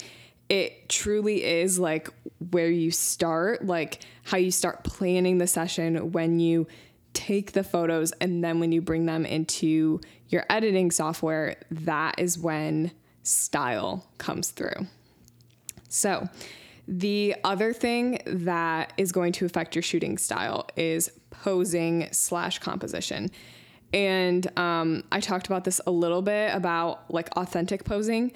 it 0.49 0.89
truly 0.89 1.43
is 1.43 1.79
like 1.79 2.09
where 2.51 2.69
you 2.69 2.91
start 2.91 3.65
like 3.65 4.03
how 4.23 4.37
you 4.37 4.51
start 4.51 4.83
planning 4.83 5.37
the 5.37 5.47
session 5.47 6.11
when 6.11 6.39
you 6.39 6.67
take 7.13 7.51
the 7.53 7.63
photos 7.63 8.11
and 8.13 8.43
then 8.43 8.59
when 8.59 8.71
you 8.71 8.81
bring 8.81 9.05
them 9.05 9.25
into 9.25 9.99
your 10.29 10.45
editing 10.49 10.91
software 10.91 11.55
that 11.69 12.15
is 12.17 12.37
when 12.37 12.91
style 13.23 14.07
comes 14.17 14.49
through 14.49 14.87
so 15.87 16.27
the 16.87 17.35
other 17.43 17.71
thing 17.71 18.19
that 18.25 18.93
is 18.97 19.11
going 19.11 19.31
to 19.31 19.45
affect 19.45 19.75
your 19.75 19.83
shooting 19.83 20.17
style 20.17 20.67
is 20.75 21.11
posing 21.29 22.07
slash 22.11 22.59
composition 22.59 23.29
and 23.93 24.47
um, 24.57 25.03
I 25.11 25.19
talked 25.19 25.47
about 25.47 25.63
this 25.63 25.81
a 25.87 25.91
little 25.91 26.21
bit 26.21 26.53
about 26.53 27.11
like 27.11 27.29
authentic 27.35 27.85
posing. 27.85 28.31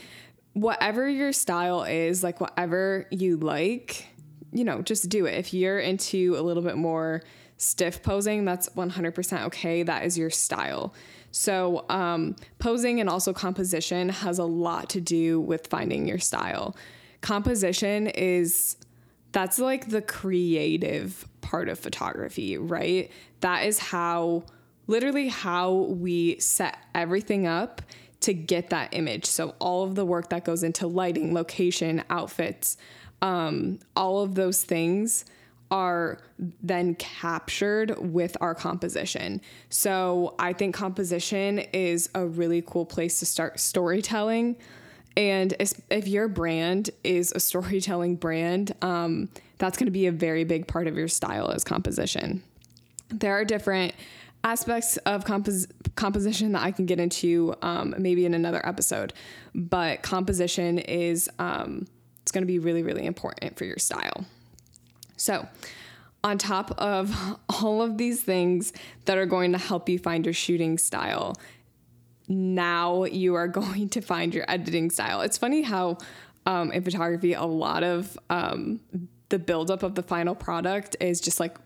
Whatever 0.54 1.10
your 1.10 1.32
style 1.32 1.84
is, 1.84 2.24
like 2.24 2.40
whatever 2.40 3.08
you 3.10 3.38
like, 3.38 4.08
you 4.52 4.64
know, 4.64 4.82
just 4.82 5.10
do 5.10 5.26
it. 5.26 5.34
If 5.36 5.54
you're 5.54 5.80
into 5.80 6.36
a 6.38 6.42
little 6.42 6.64
bit 6.64 6.78
more 6.78 7.24
stiff 7.58 8.04
posing, 8.04 8.46
that's 8.46 8.70
100% 8.70 9.46
okay. 9.46 9.84
That 9.84 10.06
is 10.06 10.18
your 10.18 10.30
style. 10.30 10.94
So, 11.32 11.86
um, 11.90 12.36
posing 12.60 13.00
and 13.00 13.10
also 13.10 13.34
composition 13.34 14.10
has 14.10 14.38
a 14.38 14.46
lot 14.46 14.90
to 14.92 15.02
do 15.02 15.42
with 15.42 15.68
finding 15.68 16.08
your 16.08 16.20
style. 16.20 16.76
Composition 17.22 18.08
is 18.08 18.78
that's 19.32 19.58
like 19.58 19.90
the 19.90 20.02
creative 20.02 21.28
part 21.42 21.70
of 21.70 21.80
photography, 21.80 22.58
right? 22.58 23.12
That 23.40 23.66
is 23.66 23.80
how 23.80 24.44
literally 24.86 25.28
how 25.28 25.72
we 25.74 26.40
set 26.40 26.78
everything 26.94 27.48
up 27.48 27.82
to 28.24 28.34
get 28.34 28.70
that 28.70 28.90
image. 28.94 29.26
So, 29.26 29.56
all 29.60 29.84
of 29.84 29.96
the 29.96 30.06
work 30.06 30.30
that 30.30 30.44
goes 30.44 30.64
into 30.64 30.88
lighting, 30.88 31.34
location, 31.34 32.04
outfits, 32.10 32.78
um, 33.22 33.80
all 33.96 34.22
of 34.22 34.36
those 34.36 34.64
things 34.64 35.26
are 35.72 36.20
then 36.62 36.96
captured 36.96 37.98
with 38.00 38.38
our 38.42 38.56
composition. 38.56 39.42
So, 39.70 40.36
I 40.40 40.54
think 40.54 40.74
composition 40.74 41.60
is 41.74 42.10
a 42.16 42.26
really 42.26 42.64
cool 42.66 42.86
place 42.86 43.20
to 43.20 43.26
start 43.26 43.60
storytelling. 43.60 44.56
And 45.16 45.54
if 45.90 46.08
your 46.08 46.28
brand 46.28 46.90
is 47.04 47.32
a 47.34 47.40
storytelling 47.42 48.16
brand, 48.16 48.74
um, 48.82 49.30
that's 49.58 49.78
going 49.78 49.86
to 49.86 49.92
be 49.92 50.08
a 50.08 50.12
very 50.12 50.44
big 50.44 50.68
part 50.68 50.88
of 50.88 50.98
your 50.98 51.08
style 51.08 51.52
as 51.52 51.64
composition. 51.64 52.42
There 53.10 53.34
are 53.34 53.46
different 53.46 53.94
aspects 54.44 54.98
of 54.98 55.24
compos- 55.26 55.68
composition 55.96 56.52
that 56.52 56.64
I 56.64 56.72
can 56.72 56.86
get 56.86 57.00
into 57.00 57.56
um, 57.62 57.96
maybe 57.98 58.26
in 58.26 58.34
another 58.34 58.66
episode. 58.66 59.14
But 59.56 60.02
composition 60.02 60.80
is 60.80 61.30
um, 61.40 61.88
it's 62.22 62.32
going 62.32 62.42
to 62.44 62.48
be 62.48 62.60
really 62.60 62.84
really 62.84 63.06
important 63.06 63.58
for 63.58 63.66
your 63.66 63.78
style. 63.78 64.26
So, 65.18 65.48
on 66.24 66.38
top 66.38 66.72
of 66.80 67.16
all 67.62 67.82
of 67.82 67.98
these 67.98 68.22
things 68.22 68.74
that 69.06 69.18
are 69.18 69.26
going 69.26 69.52
to 69.54 69.58
help 69.58 69.90
you 69.90 70.00
find 70.00 70.26
your 70.26 70.34
shooting 70.34 70.78
style, 70.78 71.36
now 72.28 73.06
you 73.06 73.36
are 73.36 73.48
going 73.62 73.90
to 73.90 74.02
find 74.02 74.34
your 74.34 74.46
editing 74.48 74.90
style. 74.90 75.22
It's 75.22 75.38
funny 75.38 75.62
how 75.62 75.98
um, 76.46 76.72
in 76.72 76.84
photography, 76.84 77.34
a 77.34 77.46
lot 77.46 77.84
of 77.84 78.18
um, 78.30 78.80
the 79.30 79.40
buildup 79.40 79.84
of 79.84 79.96
the 79.96 80.04
final 80.04 80.36
product 80.36 80.96
is 81.00 81.22
just 81.22 81.40
like 81.40 81.58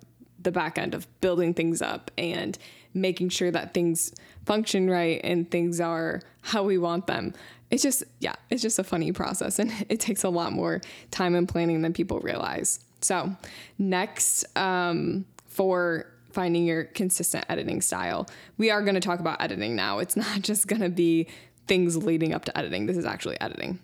the 0.41 0.51
back 0.51 0.77
end 0.77 0.93
of 0.93 1.07
building 1.21 1.53
things 1.53 1.81
up 1.81 2.11
and 2.17 2.57
making 2.93 3.29
sure 3.29 3.51
that 3.51 3.73
things 3.73 4.13
function 4.45 4.89
right 4.89 5.21
and 5.23 5.49
things 5.51 5.79
are 5.79 6.21
how 6.41 6.63
we 6.63 6.77
want 6.77 7.07
them. 7.07 7.33
It's 7.69 7.83
just, 7.83 8.03
yeah, 8.19 8.35
it's 8.49 8.61
just 8.61 8.79
a 8.79 8.83
funny 8.83 9.11
process 9.11 9.59
and 9.59 9.71
it 9.89 9.99
takes 9.99 10.23
a 10.23 10.29
lot 10.29 10.53
more 10.53 10.81
time 11.11 11.35
and 11.35 11.47
planning 11.47 11.81
than 11.81 11.93
people 11.93 12.19
realize. 12.19 12.79
So, 13.01 13.35
next, 13.77 14.45
um, 14.57 15.25
for 15.47 16.07
finding 16.31 16.65
your 16.65 16.85
consistent 16.85 17.45
editing 17.49 17.81
style, 17.81 18.27
we 18.57 18.69
are 18.69 18.81
going 18.81 18.95
to 18.95 19.01
talk 19.01 19.19
about 19.19 19.41
editing 19.41 19.75
now. 19.75 19.99
It's 19.99 20.15
not 20.15 20.41
just 20.41 20.67
going 20.67 20.81
to 20.81 20.89
be 20.89 21.27
things 21.67 21.97
leading 21.97 22.33
up 22.33 22.45
to 22.45 22.57
editing, 22.57 22.85
this 22.85 22.97
is 22.97 23.05
actually 23.05 23.39
editing. 23.41 23.79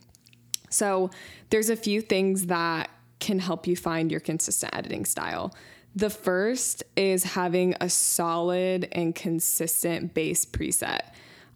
So, 0.69 1.11
there's 1.49 1.69
a 1.69 1.75
few 1.75 2.01
things 2.01 2.47
that 2.47 2.89
can 3.19 3.39
help 3.39 3.67
you 3.67 3.75
find 3.75 4.11
your 4.11 4.19
consistent 4.19 4.75
editing 4.75 5.05
style. 5.05 5.53
The 5.95 6.09
first 6.09 6.83
is 6.95 7.23
having 7.23 7.75
a 7.79 7.89
solid 7.89 8.87
and 8.91 9.13
consistent 9.13 10.13
base 10.13 10.45
preset. 10.45 11.01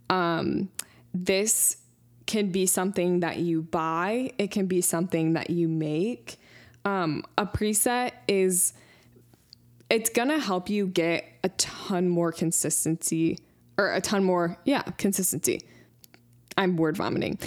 Um, 0.10 0.70
this 1.13 1.77
can 2.27 2.51
be 2.51 2.65
something 2.65 3.22
that 3.22 3.38
you 3.38 3.62
buy, 3.62 4.32
it 4.38 4.51
can 4.51 4.67
be 4.67 4.82
something 4.82 5.34
that 5.34 5.50
you 5.50 5.67
make. 5.67 6.39
Um, 6.86 7.24
a 7.38 7.46
preset 7.46 8.12
is 8.27 8.74
it's 9.89 10.10
gonna 10.10 10.39
help 10.39 10.70
you 10.70 10.88
get 10.88 11.25
a 11.44 11.50
ton 11.50 12.10
more 12.10 12.32
consistency 12.32 13.39
or 13.77 13.94
a 13.94 14.01
ton 14.01 14.24
more, 14.24 14.58
yeah, 14.65 14.84
consistency. 14.98 15.62
I'm 16.58 16.75
word 16.75 16.98
vomiting. 16.98 17.39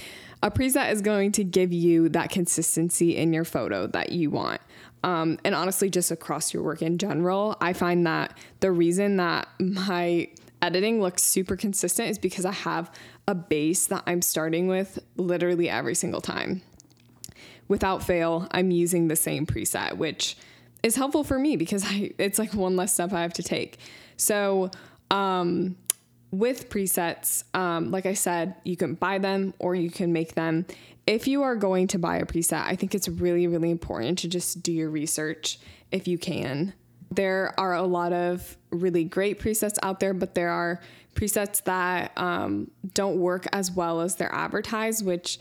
A 0.43 0.51
preset 0.51 0.93
is 0.93 1.03
going 1.03 1.33
to 1.33 1.45
give 1.45 1.73
you 1.73 2.09
that 2.11 2.31
consistency 2.31 3.17
in 3.17 3.33
your 3.33 3.45
photo 3.45 3.87
that 3.89 4.13
you 4.13 4.31
want. 4.31 4.61
Um, 5.03 5.39
and 5.45 5.55
honestly, 5.55 5.89
just 5.89 6.11
across 6.11 6.53
your 6.53 6.63
work 6.63 6.83
in 6.83 6.99
general, 6.99 7.57
I 7.61 7.73
find 7.73 8.07
that 8.07 8.37
the 8.61 8.71
reason 8.71 9.17
that 9.17 9.49
my 9.59 10.29
editing 10.63 11.01
looks 11.01 11.23
super 11.23 11.57
consistent 11.57 12.11
is 12.11 12.19
because 12.19 12.45
I 12.45 12.53
have 12.53 12.91
a 13.27 13.35
base 13.35 13.87
that 13.87 14.03
I'm 14.07 14.23
starting 14.23 14.67
with 14.67 14.99
literally 15.17 15.71
every 15.71 15.95
single 15.95 16.21
time. 16.21 16.63
Without 17.69 18.03
fail, 18.03 18.49
I'm 18.51 18.71
using 18.71 19.09
the 19.09 19.17
same 19.17 19.47
preset, 19.47 19.97
which 19.97 20.37
is 20.83 20.97
helpful 20.97 21.25
for 21.25 21.39
me 21.39 21.57
because 21.57 21.85
I, 21.87 22.13
it's 22.19 22.39
like 22.39 22.53
one 22.53 22.77
less 22.77 22.93
step 22.93 23.13
I 23.13 23.23
have 23.23 23.33
to 23.35 23.43
take. 23.43 23.79
So, 24.17 24.71
um, 25.11 25.77
with 26.31 26.69
presets, 26.69 27.45
um, 27.55 27.91
like 27.91 28.07
I 28.07 28.15
said, 28.15 28.55
you 28.65 28.77
can 28.77 28.95
buy 28.95 29.19
them 29.19 29.55
or 29.59 29.75
you 29.75 29.91
can 29.91 30.13
make 30.13 30.35
them. 30.35 30.67
If 31.07 31.27
you 31.27 31.43
are 31.43 31.57
going 31.57 31.89
to 31.89 31.99
buy 31.99 32.19
a 32.19 32.25
preset, 32.25 32.65
I 32.65 32.77
think 32.77 32.95
it's 32.95 33.09
really, 33.09 33.47
really 33.47 33.71
important 33.71 34.19
to 34.21 34.29
just 34.29 34.63
do 34.63 34.73
your 34.73 34.91
research 34.91 35.59
if 35.91 36.07
you 36.07 36.19
can. 36.19 36.73
There 37.11 37.53
are 37.59 37.75
a 37.75 37.83
lot 37.83 38.13
of 38.13 38.57
really 38.71 39.03
great 39.03 39.41
presets 39.41 39.77
out 39.83 39.99
there, 39.99 40.15
but 40.15 40.35
there 40.35 40.51
are 40.51 40.81
presets 41.15 41.65
that 41.65 42.13
um, 42.17 42.71
don't 42.95 43.17
work 43.17 43.47
as 43.53 43.73
well 43.73 44.01
as 44.01 44.15
they're 44.15 44.33
advertised, 44.33 45.05
which 45.05 45.41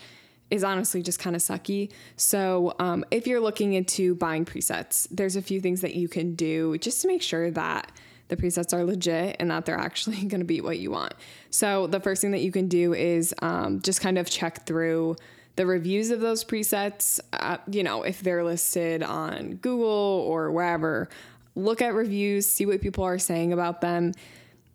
is 0.49 0.63
honestly 0.63 1.03
just 1.03 1.19
kind 1.19 1.35
of 1.35 1.43
sucky. 1.43 1.91
So, 2.15 2.73
um, 2.79 3.05
if 3.11 3.27
you're 3.27 3.39
looking 3.39 3.73
into 3.73 4.15
buying 4.15 4.45
presets, 4.45 5.07
there's 5.11 5.35
a 5.35 5.43
few 5.43 5.61
things 5.61 5.81
that 5.81 5.93
you 5.93 6.07
can 6.07 6.33
do 6.33 6.79
just 6.79 7.03
to 7.03 7.07
make 7.07 7.21
sure 7.21 7.51
that 7.51 7.91
the 8.29 8.37
presets 8.37 8.73
are 8.73 8.83
legit 8.83 9.35
and 9.39 9.51
that 9.51 9.65
they're 9.65 9.77
actually 9.77 10.17
going 10.25 10.39
to 10.39 10.45
be 10.45 10.61
what 10.61 10.79
you 10.79 10.91
want. 10.91 11.13
So, 11.49 11.87
the 11.87 11.99
first 11.99 12.21
thing 12.21 12.31
that 12.31 12.41
you 12.41 12.51
can 12.51 12.67
do 12.67 12.93
is 12.93 13.33
um, 13.41 13.81
just 13.81 14.01
kind 14.01 14.17
of 14.17 14.29
check 14.29 14.65
through 14.65 15.17
the 15.55 15.65
reviews 15.65 16.09
of 16.09 16.21
those 16.21 16.45
presets. 16.45 17.19
Uh, 17.33 17.57
you 17.69 17.83
know, 17.83 18.03
if 18.03 18.21
they're 18.21 18.43
listed 18.43 19.03
on 19.03 19.55
Google 19.55 20.23
or 20.25 20.51
wherever, 20.51 21.09
look 21.55 21.81
at 21.81 21.93
reviews, 21.93 22.49
see 22.49 22.65
what 22.65 22.81
people 22.81 23.03
are 23.03 23.19
saying 23.19 23.51
about 23.51 23.81
them. 23.81 24.13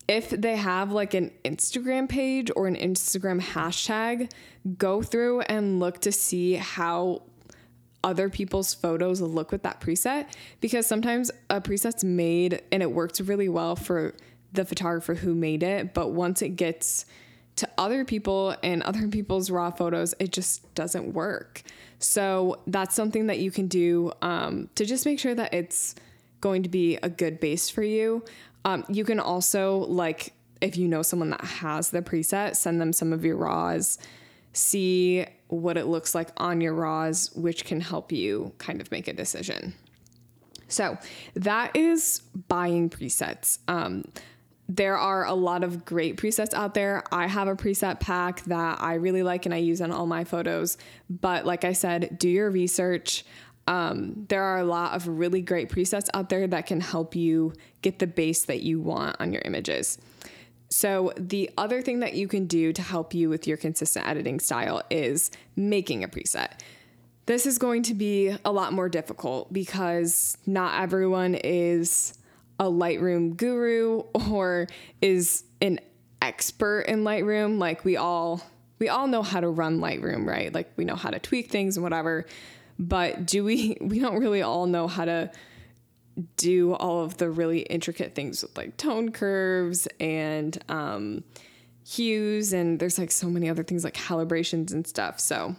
If 0.06 0.28
they 0.28 0.56
have 0.56 0.92
like 0.92 1.14
an 1.14 1.30
Instagram 1.44 2.08
page 2.08 2.50
or 2.54 2.66
an 2.66 2.76
Instagram 2.76 3.40
hashtag, 3.40 4.30
go 4.76 5.00
through 5.00 5.40
and 5.42 5.80
look 5.80 6.00
to 6.00 6.12
see 6.12 6.54
how 6.54 7.23
other 8.04 8.28
people's 8.28 8.75
photos 8.75 9.20
look 9.20 9.50
with 9.50 9.62
that 9.62 9.80
preset 9.80 10.26
because 10.61 10.87
sometimes 10.87 11.30
a 11.49 11.61
preset's 11.61 12.04
made 12.04 12.62
and 12.70 12.82
it 12.82 12.92
works 12.92 13.20
really 13.20 13.49
well 13.49 13.75
for 13.75 14.14
the 14.52 14.64
photographer 14.64 15.14
who 15.14 15.34
made 15.34 15.62
it, 15.62 15.94
but 15.94 16.11
once 16.11 16.42
it 16.42 16.50
gets 16.50 17.06
to 17.56 17.68
other 17.78 18.04
people 18.04 18.54
and 18.62 18.82
other 18.82 19.08
people's 19.18 19.50
raw 19.50 19.70
photos, 19.70 20.14
it 20.20 20.30
just 20.30 20.73
doesn't 20.75 21.12
work. 21.12 21.62
So 21.99 22.61
that's 22.66 22.94
something 22.94 23.28
that 23.28 23.38
you 23.38 23.50
can 23.50 23.66
do 23.68 24.12
um, 24.20 24.68
to 24.75 24.84
just 24.84 25.06
make 25.06 25.18
sure 25.18 25.34
that 25.34 25.54
it's 25.54 25.94
going 26.40 26.62
to 26.62 26.68
be 26.68 26.99
a 27.02 27.08
good 27.08 27.40
base 27.40 27.70
for 27.70 27.82
you. 27.82 28.23
Um, 28.66 28.84
you 28.88 29.04
can 29.04 29.18
also, 29.18 29.78
like, 29.78 30.34
if 30.61 30.76
you 30.76 30.88
know 30.88 31.02
someone 31.02 31.30
that 31.30 31.42
has 31.42 31.90
the 31.90 32.02
preset, 32.02 32.56
send 32.56 32.80
them 32.80 32.92
some 32.92 33.14
of 33.14 33.25
your 33.25 33.37
raws, 33.37 33.99
see 34.52 35.26
what 35.49 35.77
it 35.77 35.87
looks 35.87 36.15
like 36.15 36.31
on 36.37 36.61
your 36.61 36.75
raws, 36.75 37.31
which 37.35 37.65
can 37.65 37.81
help 37.81 38.13
you 38.13 38.53
kind 38.59 38.81
of 38.81 38.91
make 38.91 39.09
a 39.09 39.13
decision. 39.13 39.75
So 40.69 40.99
that 41.35 41.77
is 41.77 42.23
buying 42.49 42.91
presets. 42.91 43.59
Um, 43.69 44.05
there 44.69 44.97
are 44.97 45.27
a 45.27 45.35
lot 45.35 45.63
of 45.63 45.85
great 45.85 46.17
presets 46.17 46.55
out 46.55 46.75
there. 46.75 47.05
I 47.13 47.27
have 47.27 47.49
a 47.49 47.55
preset 47.55 48.01
pack 48.01 48.43
that 48.45 48.81
I 48.81 48.95
really 48.95 49.23
like 49.23 49.45
and 49.45 49.55
I 49.55 49.59
use 49.59 49.83
on 49.83 49.93
all 49.93 50.07
my 50.07 50.25
photos. 50.25 50.79
But 51.11 51.45
like 51.45 51.65
I 51.65 51.75
said, 51.75 52.19
do 52.19 52.29
your 52.29 52.51
research. 52.51 53.25
Um, 53.67 54.26
there 54.28 54.43
are 54.43 54.59
a 54.59 54.65
lot 54.65 54.95
of 54.95 55.07
really 55.07 55.43
great 55.43 55.69
presets 55.69 56.09
out 56.15 56.28
there 56.30 56.47
that 56.47 56.67
can 56.67 56.80
help 56.80 57.15
you 57.15 57.52
get 57.83 57.99
the 57.99 58.07
base 58.07 58.47
that 58.47 58.63
you 58.63 58.80
want 58.80 59.17
on 59.21 59.33
your 59.33 59.43
images. 59.45 59.99
So, 60.75 61.13
the 61.17 61.49
other 61.56 61.82
thing 61.82 62.00
that 62.00 62.15
you 62.15 62.26
can 62.26 62.47
do 62.47 62.73
to 62.73 62.82
help 62.82 63.15
you 63.15 63.28
with 63.28 63.47
your 63.47 63.56
consistent 63.56 64.08
editing 64.08 64.41
style 64.41 64.82
is 64.91 65.30
making 65.54 66.02
a 66.02 66.08
preset. 66.08 66.50
This 67.26 67.47
is 67.47 67.58
going 67.58 67.84
to 67.84 67.95
be 67.95 68.37
a 68.45 68.50
lot 68.50 68.73
more 68.73 68.89
difficult 68.89 69.52
because 69.52 70.37
not 70.47 70.82
everyone 70.82 71.37
is 71.37 72.19
a 72.58 72.65
Lightroom 72.65 73.37
guru 73.37 73.99
or 74.28 74.67
is 75.00 75.45
an 75.63 75.78
expert 76.21 76.80
in 76.89 77.04
Lightroom. 77.04 77.60
Like 77.60 77.84
we 77.84 77.97
all 77.97 78.43
we 78.80 78.89
all 78.89 79.06
know 79.06 79.23
how 79.23 79.39
to 79.39 79.49
run 79.50 79.78
Lightroom, 79.78 80.26
right? 80.26 80.52
Like 80.52 80.73
we 80.76 80.84
know 80.84 80.97
how 80.97 81.10
to 81.10 81.21
tweak 81.21 81.52
things 81.52 81.76
and 81.76 81.84
whatever. 81.84 82.26
But 82.80 83.26
do 83.26 83.45
we 83.45 83.76
we 83.80 84.00
don't 84.00 84.19
really 84.19 84.43
all 84.43 84.67
know 84.67 84.89
how 84.89 85.04
to 85.04 85.30
do 86.37 86.75
all 86.75 87.03
of 87.03 87.17
the 87.17 87.31
really 87.31 87.61
intricate 87.61 88.15
things 88.15 88.43
with 88.43 88.57
like 88.57 88.77
tone 88.77 89.11
curves 89.11 89.89
and 89.99 90.63
um, 90.69 91.25
hues, 91.87 92.53
and 92.53 92.79
there's 92.79 92.99
like 92.99 93.11
so 93.11 93.29
many 93.29 93.49
other 93.49 93.63
things 93.63 93.85
like 93.85 93.95
calibrations 93.95 94.73
and 94.73 94.87
stuff. 94.87 95.19
So 95.19 95.57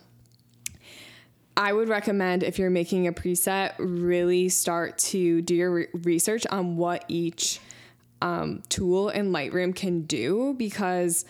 I 1.57 1.71
would 1.71 1.87
recommend 1.87 2.43
if 2.43 2.59
you're 2.59 2.69
making 2.69 3.07
a 3.07 3.13
preset, 3.13 3.73
really 3.79 4.49
start 4.49 4.97
to 4.99 5.41
do 5.41 5.55
your 5.55 5.71
re- 5.71 5.87
research 5.93 6.45
on 6.47 6.75
what 6.77 7.05
each 7.07 7.59
um, 8.21 8.63
tool 8.69 9.09
in 9.09 9.31
Lightroom 9.31 9.75
can 9.75 10.01
do 10.01 10.53
because 10.57 11.25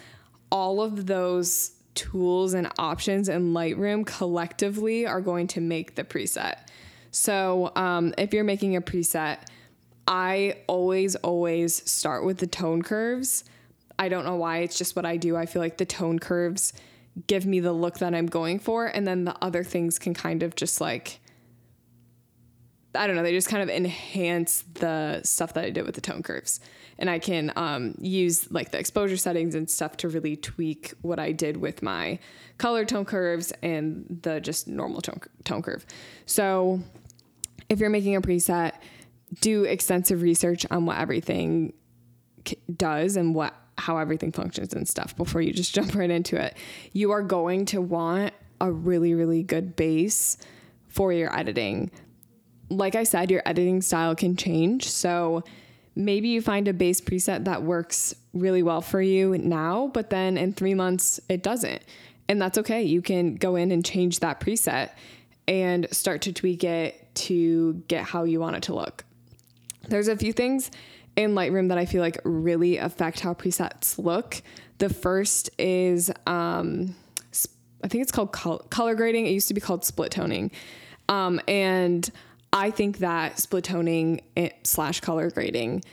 all 0.52 0.82
of 0.82 1.06
those 1.06 1.72
tools 1.94 2.54
and 2.54 2.72
options 2.78 3.30
in 3.30 3.54
Lightroom 3.54 4.06
collectively 4.06 5.06
are 5.06 5.22
going 5.22 5.48
to 5.48 5.62
make 5.62 5.96
the 5.96 6.04
preset. 6.04 6.58
So 7.15 7.71
um, 7.78 8.13
if 8.17 8.34
you're 8.34 8.43
making 8.43 8.75
a 8.75 8.82
preset, 8.82 9.38
I 10.06 10.58
always, 10.67 11.15
always 11.15 11.89
start 11.89 12.25
with 12.25 12.39
the 12.39 12.45
tone 12.45 12.82
curves. 12.82 13.45
I 13.97 14.10
don't 14.10 14.25
know 14.25 14.36
why, 14.36 14.58
it's 14.60 14.78
just 14.78 14.97
what 14.97 15.06
I 15.06 15.15
do. 15.15 15.38
I 15.38 15.45
feel 15.45 15.62
like 15.62 15.78
the 15.78 15.86
tone 15.86 16.19
curves 16.19 16.73
give 17.28 17.45
me 17.45 17.62
the 17.62 17.71
look 17.71 17.99
that 17.99 18.13
I'm 18.13 18.25
going 18.25 18.60
for, 18.60 18.88
and 18.88 19.08
then 19.08 19.23
the 19.23 19.36
other 19.41 19.63
things 19.63 19.97
can 19.97 20.13
kind 20.13 20.43
of 20.43 20.58
just 20.58 20.82
like, 20.82 21.21
I 22.93 23.08
don't 23.08 23.15
know, 23.15 23.23
they 23.23 23.32
just 23.32 23.47
kind 23.47 23.63
of 23.63 23.69
enhance 23.69 24.65
the 24.73 25.21
stuff 25.23 25.54
that 25.54 25.63
I 25.63 25.69
did 25.69 25.86
with 25.86 25.95
the 25.95 26.01
tone 26.01 26.21
curves. 26.21 26.60
And 26.99 27.10
I 27.10 27.19
can 27.19 27.54
um, 27.56 27.95
use 27.97 28.51
like 28.51 28.71
the 28.71 28.80
exposure 28.80 29.15
settings 29.15 29.56
and 29.56 29.69
stuff 29.69 29.95
to 29.97 30.10
really 30.10 30.36
tweak 30.36 30.93
what 31.01 31.19
I 31.19 31.32
did 31.32 31.56
with 31.56 31.82
my 31.82 32.19
color 32.58 32.84
tone 32.84 33.06
curves 33.06 33.54
and 33.63 34.19
the 34.21 34.41
just 34.41 34.67
normal 34.67 34.99
tone, 34.99 35.21
tone 35.45 35.62
curve. 35.62 35.86
So 36.25 36.82
if 37.69 37.80
you're 37.80 37.89
making 37.89 38.15
a 38.15 38.21
preset, 38.21 38.73
do 39.41 39.63
extensive 39.63 40.21
research 40.21 40.65
on 40.69 40.86
what 40.86 40.97
everything 40.97 41.73
does 42.75 43.15
and 43.15 43.34
what 43.34 43.54
how 43.78 43.97
everything 43.97 44.32
functions 44.32 44.73
and 44.73 44.88
stuff 44.88 45.17
before 45.17 45.41
you 45.41 45.51
just 45.51 45.75
jump 45.75 45.95
right 45.95 46.10
into 46.10 46.41
it. 46.41 46.56
You 46.93 47.12
are 47.12 47.21
going 47.21 47.65
to 47.67 47.82
want 47.82 48.34
a 48.62 48.71
really 48.71 49.13
really 49.13 49.43
good 49.43 49.75
base 49.75 50.38
for 50.88 51.12
your 51.12 51.36
editing. 51.38 51.91
Like 52.69 52.95
I 52.95 53.04
said, 53.04 53.30
your 53.30 53.43
editing 53.45 53.82
style 53.82 54.15
can 54.15 54.38
change. 54.38 54.89
So 54.89 55.43
maybe 55.95 56.30
you 56.30 56.41
find 56.41 56.67
a 56.67 56.73
base 56.73 57.01
preset 57.01 57.45
that 57.45 57.63
works 57.63 58.15
really 58.34 58.63
well 58.63 58.82
for 58.82 59.01
you 59.01 59.38
now, 59.38 59.91
but 59.93 60.10
then 60.10 60.38
in 60.38 60.54
3 60.54 60.73
months 60.73 61.19
it 61.30 61.43
doesn't. 61.43 61.82
And 62.28 62.41
that's 62.41 62.58
okay. 62.58 62.82
You 62.84 63.01
can 63.01 63.36
go 63.36 63.56
in 63.56 63.71
and 63.71 63.86
change 63.86 64.19
that 64.21 64.39
preset 64.39 64.91
and 65.47 65.88
start 65.91 66.21
to 66.23 66.34
tweak 66.34 66.63
it 66.63 67.13
to 67.15 67.84
get 67.88 68.03
how 68.03 68.23
you 68.23 68.39
want 68.39 68.55
it 68.55 68.63
to 68.63 68.75
look. 68.75 69.03
There's 69.88 70.08
a 70.08 70.17
few 70.17 70.34
things 70.34 70.71
in 71.15 71.36
Lightroom 71.36 71.69
that 71.69 71.77
I 71.77 71.86
feel 71.86 72.01
like 72.01 72.19
really 72.23 72.77
affect 72.77 73.19
how 73.19 73.34
presets 73.34 73.97
look. 73.97 74.41
The 74.79 74.89
first 74.89 75.49
is, 75.58 76.12
um, 76.27 76.95
I 77.84 77.88
think 77.88 78.01
it's 78.01 78.12
called 78.12 78.31
color 78.31 78.95
grading. 78.95 79.27
It 79.27 79.31
used 79.31 79.47
to 79.47 79.53
be 79.53 79.62
called 79.62 79.86
split 79.86 80.12
toning. 80.12 80.51
Um, 81.08 81.39
and 81.47 82.10
I 82.51 82.71
think 82.71 82.97
that 82.97 83.39
split 83.39 83.63
toning 83.63 84.21
slash 84.63 85.01
color 85.01 85.29
grading 85.29 85.84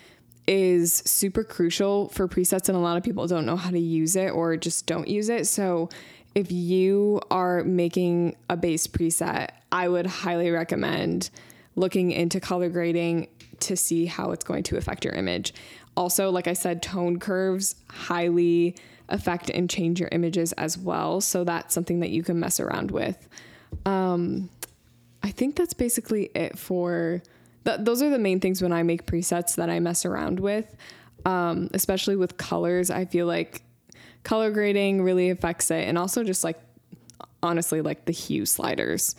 is 0.48 0.94
super 1.06 1.44
crucial 1.44 2.08
for 2.08 2.26
presets, 2.26 2.68
and 2.68 2.76
a 2.76 2.80
lot 2.80 2.96
of 2.96 3.02
people 3.02 3.26
don't 3.26 3.46
know 3.46 3.56
how 3.56 3.70
to 3.70 3.78
use 3.78 4.16
it 4.16 4.30
or 4.30 4.56
just 4.56 4.86
don't 4.86 5.06
use 5.06 5.28
it. 5.28 5.46
So 5.46 5.88
if 6.35 6.51
you 6.51 7.21
are 7.31 7.62
making 7.64 8.37
a 8.49 8.57
base 8.57 8.87
preset, 8.87 9.51
I 9.71 9.88
would 9.88 10.07
highly 10.07 10.51
recommend 10.51 11.31
looking 11.77 12.11
into 12.11 12.40
color 12.40 12.68
grading 12.68 13.29
to 13.61 13.77
see 13.77 14.07
how 14.07 14.33
it's 14.33 14.45
going 14.45 14.62
to 14.64 14.77
affect 14.77 15.05
your 15.05 15.14
image. 15.14 15.55
Also, 15.97 16.31
like 16.31 16.47
I 16.49 16.55
said, 16.55 16.83
tone 16.83 17.18
curves 17.18 17.75
highly 17.90 18.77
affect 19.09 19.51
and 19.51 19.68
change 19.68 20.01
your 20.01 20.09
images 20.12 20.53
as 20.53 20.79
well. 20.79 21.21
So 21.21 21.45
that's 21.45 21.75
something 21.75 22.01
that 22.01 22.11
you 22.11 22.23
can 22.23 22.40
mess 22.40 22.61
around 22.61 22.90
with. 22.90 23.29
Um, 23.85 24.49
I 25.23 25.31
think 25.31 25.57
that's 25.57 25.75
basically 25.75 26.31
it 26.35 26.59
for 26.59 27.23
th- 27.64 27.81
those 27.81 28.03
are 28.03 28.11
the 28.11 28.18
main 28.18 28.40
things 28.40 28.62
when 28.62 28.73
I 28.73 28.83
make 28.83 29.07
presets 29.07 29.57
that 29.57 29.68
I 29.71 29.81
mess 29.81 30.05
around 30.05 30.40
with. 30.40 30.75
um, 31.25 31.71
especially 31.75 32.16
with 32.16 32.37
colors. 32.37 32.90
I 32.90 33.05
feel 33.05 33.27
like 33.27 33.62
color 34.24 34.50
grading 34.50 35.02
really 35.02 35.30
affects 35.30 35.70
it, 35.70 35.88
and 35.88 35.98
also 35.98 36.24
just 36.24 36.44
like 36.44 36.61
honestly, 37.42 37.80
like 37.80 38.04
the 38.04 38.12
hue 38.12 38.46
sliders, 38.46 39.16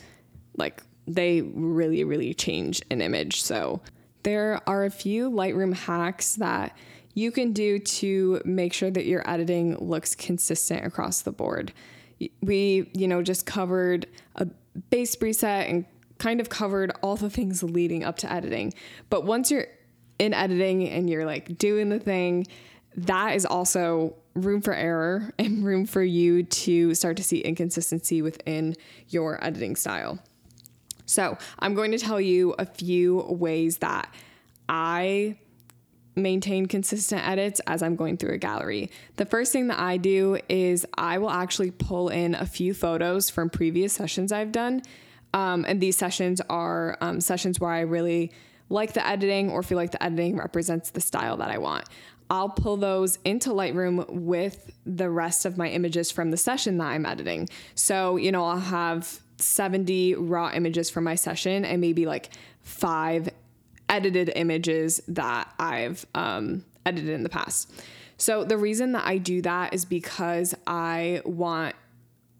like 0.55 0.81
they 1.07 1.41
really, 1.41 2.03
really 2.03 2.33
change 2.33 2.81
an 2.89 3.01
image. 3.01 3.41
So 3.41 3.81
there 4.23 4.61
are 4.67 4.85
a 4.85 4.89
few 4.89 5.29
Lightroom 5.29 5.73
hacks 5.73 6.35
that 6.35 6.77
you 7.13 7.31
can 7.31 7.53
do 7.53 7.77
to 7.77 8.41
make 8.45 8.73
sure 8.73 8.89
that 8.89 9.05
your 9.05 9.29
editing 9.29 9.77
looks 9.77 10.15
consistent 10.15 10.85
across 10.85 11.21
the 11.21 11.31
board. 11.31 11.73
We, 12.41 12.89
you 12.93 13.07
know, 13.07 13.21
just 13.21 13.45
covered 13.45 14.07
a 14.35 14.47
base 14.89 15.15
preset 15.15 15.69
and 15.69 15.85
kind 16.17 16.39
of 16.39 16.49
covered 16.49 16.91
all 17.03 17.17
the 17.17 17.29
things 17.29 17.61
leading 17.61 18.03
up 18.03 18.17
to 18.19 18.31
editing. 18.31 18.73
But 19.09 19.25
once 19.25 19.51
you're 19.51 19.67
in 20.19 20.33
editing 20.33 20.89
and 20.89 21.09
you're 21.09 21.25
like 21.25 21.57
doing 21.57 21.89
the 21.89 21.99
thing, 21.99 22.47
that 22.95 23.35
is 23.35 23.45
also 23.45 24.15
room 24.35 24.61
for 24.61 24.73
error 24.73 25.31
and 25.39 25.63
room 25.63 25.85
for 25.85 26.03
you 26.03 26.43
to 26.43 26.93
start 26.95 27.17
to 27.17 27.23
see 27.23 27.39
inconsistency 27.39 28.21
within 28.21 28.75
your 29.09 29.43
editing 29.43 29.75
style. 29.75 30.19
So, 31.05 31.37
I'm 31.59 31.75
going 31.75 31.91
to 31.91 31.97
tell 31.97 32.21
you 32.21 32.55
a 32.57 32.65
few 32.65 33.19
ways 33.29 33.79
that 33.79 34.13
I 34.69 35.37
maintain 36.15 36.65
consistent 36.67 37.27
edits 37.27 37.59
as 37.67 37.81
I'm 37.81 37.95
going 37.95 38.17
through 38.17 38.33
a 38.33 38.37
gallery. 38.37 38.91
The 39.15 39.25
first 39.25 39.51
thing 39.51 39.67
that 39.67 39.79
I 39.79 39.97
do 39.97 40.39
is 40.49 40.85
I 40.95 41.17
will 41.17 41.29
actually 41.29 41.71
pull 41.71 42.09
in 42.09 42.35
a 42.35 42.45
few 42.45 42.73
photos 42.73 43.29
from 43.29 43.49
previous 43.49 43.93
sessions 43.93 44.31
I've 44.31 44.51
done. 44.51 44.81
Um, 45.33 45.65
and 45.67 45.81
these 45.81 45.97
sessions 45.97 46.41
are 46.49 46.97
um, 47.01 47.19
sessions 47.19 47.59
where 47.59 47.71
I 47.71 47.81
really 47.81 48.31
like 48.69 48.93
the 48.93 49.05
editing 49.05 49.49
or 49.49 49.63
feel 49.63 49.77
like 49.77 49.91
the 49.91 50.03
editing 50.03 50.37
represents 50.37 50.91
the 50.91 51.01
style 51.01 51.37
that 51.37 51.49
I 51.49 51.57
want. 51.57 51.85
I'll 52.29 52.49
pull 52.49 52.77
those 52.77 53.19
into 53.25 53.49
Lightroom 53.49 54.09
with 54.09 54.71
the 54.85 55.09
rest 55.09 55.45
of 55.45 55.57
my 55.57 55.69
images 55.69 56.11
from 56.11 56.31
the 56.31 56.37
session 56.37 56.77
that 56.77 56.87
I'm 56.87 57.05
editing. 57.05 57.49
So, 57.75 58.17
you 58.17 58.31
know, 58.31 58.45
I'll 58.45 58.59
have 58.59 59.19
70 59.37 60.15
raw 60.15 60.51
images 60.53 60.89
from 60.89 61.03
my 61.03 61.15
session 61.15 61.65
and 61.65 61.81
maybe 61.81 62.05
like 62.05 62.29
five 62.61 63.29
edited 63.89 64.31
images 64.35 65.01
that 65.07 65.53
I've 65.59 66.05
um, 66.15 66.65
edited 66.85 67.09
in 67.09 67.23
the 67.23 67.29
past. 67.29 67.71
So, 68.17 68.43
the 68.43 68.57
reason 68.57 68.93
that 68.93 69.05
I 69.05 69.17
do 69.17 69.41
that 69.41 69.73
is 69.73 69.85
because 69.85 70.55
I 70.65 71.21
want 71.25 71.75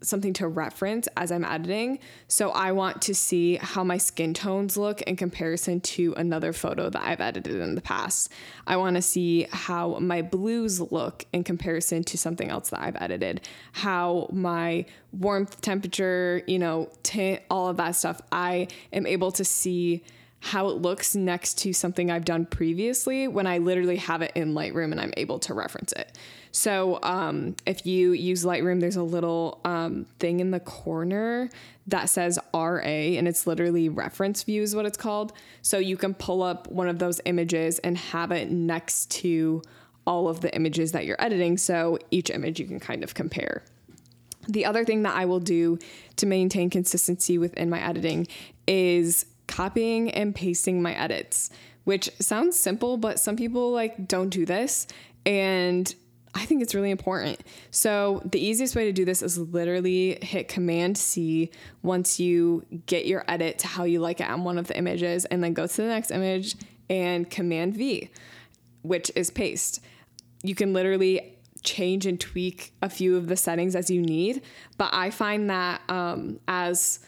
something 0.04 0.32
to 0.34 0.48
reference 0.48 1.08
as 1.16 1.32
I'm 1.32 1.44
editing. 1.44 1.98
So 2.28 2.50
I 2.50 2.72
want 2.72 3.02
to 3.02 3.14
see 3.14 3.56
how 3.56 3.84
my 3.84 3.98
skin 3.98 4.34
tones 4.34 4.76
look 4.76 5.02
in 5.02 5.16
comparison 5.16 5.80
to 5.80 6.14
another 6.16 6.52
photo 6.52 6.90
that 6.90 7.02
I've 7.02 7.20
edited 7.20 7.60
in 7.60 7.74
the 7.74 7.80
past. 7.80 8.30
I 8.66 8.76
want 8.76 8.96
to 8.96 9.02
see 9.02 9.46
how 9.50 9.98
my 9.98 10.22
blues 10.22 10.80
look 10.80 11.24
in 11.32 11.44
comparison 11.44 12.04
to 12.04 12.18
something 12.18 12.48
else 12.48 12.70
that 12.70 12.80
I've 12.80 12.96
edited, 12.96 13.48
how 13.72 14.28
my 14.32 14.86
warmth, 15.12 15.60
temperature, 15.60 16.42
you 16.46 16.58
know, 16.58 16.90
tint, 17.02 17.42
all 17.50 17.68
of 17.68 17.76
that 17.78 17.92
stuff. 17.92 18.20
I 18.32 18.68
am 18.92 19.06
able 19.06 19.32
to 19.32 19.44
see 19.44 20.02
how 20.44 20.68
it 20.68 20.76
looks 20.76 21.14
next 21.14 21.56
to 21.56 21.72
something 21.72 22.10
I've 22.10 22.26
done 22.26 22.44
previously 22.44 23.26
when 23.28 23.46
I 23.46 23.56
literally 23.56 23.96
have 23.96 24.20
it 24.20 24.30
in 24.34 24.52
Lightroom 24.52 24.92
and 24.92 25.00
I'm 25.00 25.14
able 25.16 25.38
to 25.38 25.54
reference 25.54 25.92
it. 25.92 26.18
So 26.52 26.98
um, 27.02 27.56
if 27.64 27.86
you 27.86 28.12
use 28.12 28.44
Lightroom, 28.44 28.78
there's 28.78 28.96
a 28.96 29.02
little 29.02 29.62
um, 29.64 30.04
thing 30.18 30.40
in 30.40 30.50
the 30.50 30.60
corner 30.60 31.48
that 31.86 32.10
says 32.10 32.38
RA, 32.52 32.78
and 32.82 33.26
it's 33.26 33.46
literally 33.46 33.88
reference 33.88 34.42
view 34.42 34.60
is 34.60 34.76
what 34.76 34.84
it's 34.84 34.98
called. 34.98 35.32
So 35.62 35.78
you 35.78 35.96
can 35.96 36.12
pull 36.12 36.42
up 36.42 36.68
one 36.68 36.90
of 36.90 36.98
those 36.98 37.22
images 37.24 37.78
and 37.78 37.96
have 37.96 38.30
it 38.30 38.50
next 38.50 39.10
to 39.12 39.62
all 40.06 40.28
of 40.28 40.42
the 40.42 40.54
images 40.54 40.92
that 40.92 41.06
you're 41.06 41.20
editing. 41.20 41.56
So 41.56 41.98
each 42.10 42.28
image 42.28 42.60
you 42.60 42.66
can 42.66 42.80
kind 42.80 43.02
of 43.02 43.14
compare. 43.14 43.64
The 44.46 44.66
other 44.66 44.84
thing 44.84 45.04
that 45.04 45.16
I 45.16 45.24
will 45.24 45.40
do 45.40 45.78
to 46.16 46.26
maintain 46.26 46.68
consistency 46.68 47.38
within 47.38 47.70
my 47.70 47.80
editing 47.80 48.26
is 48.68 49.24
copying 49.46 50.10
and 50.10 50.34
pasting 50.34 50.82
my 50.82 50.94
edits, 50.94 51.50
which 51.84 52.10
sounds 52.20 52.58
simple, 52.58 52.96
but 52.96 53.18
some 53.20 53.36
people 53.36 53.70
like 53.70 54.08
don't 54.08 54.30
do 54.30 54.46
this. 54.46 54.86
And 55.26 55.94
I 56.34 56.44
think 56.44 56.62
it's 56.62 56.74
really 56.74 56.90
important. 56.90 57.40
So, 57.70 58.20
the 58.24 58.44
easiest 58.44 58.74
way 58.74 58.86
to 58.86 58.92
do 58.92 59.04
this 59.04 59.22
is 59.22 59.38
literally 59.38 60.18
hit 60.20 60.48
Command 60.48 60.98
C 60.98 61.50
once 61.82 62.18
you 62.18 62.64
get 62.86 63.06
your 63.06 63.24
edit 63.28 63.60
to 63.60 63.68
how 63.68 63.84
you 63.84 64.00
like 64.00 64.20
it 64.20 64.28
on 64.28 64.42
one 64.42 64.58
of 64.58 64.66
the 64.66 64.76
images, 64.76 65.24
and 65.26 65.42
then 65.42 65.54
go 65.54 65.66
to 65.66 65.76
the 65.76 65.86
next 65.86 66.10
image 66.10 66.56
and 66.90 67.30
Command 67.30 67.76
V, 67.76 68.10
which 68.82 69.12
is 69.14 69.30
paste. 69.30 69.80
You 70.42 70.54
can 70.54 70.72
literally 70.72 71.36
change 71.62 72.04
and 72.04 72.20
tweak 72.20 72.74
a 72.82 72.90
few 72.90 73.16
of 73.16 73.28
the 73.28 73.36
settings 73.36 73.74
as 73.76 73.88
you 73.88 74.02
need, 74.02 74.42
but 74.76 74.90
I 74.92 75.10
find 75.10 75.48
that 75.50 75.80
um, 75.88 76.40
as 76.48 76.98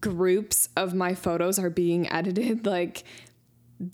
groups 0.00 0.68
of 0.76 0.94
my 0.94 1.14
photos 1.14 1.58
are 1.58 1.70
being 1.70 2.08
edited, 2.12 2.66
like 2.66 3.04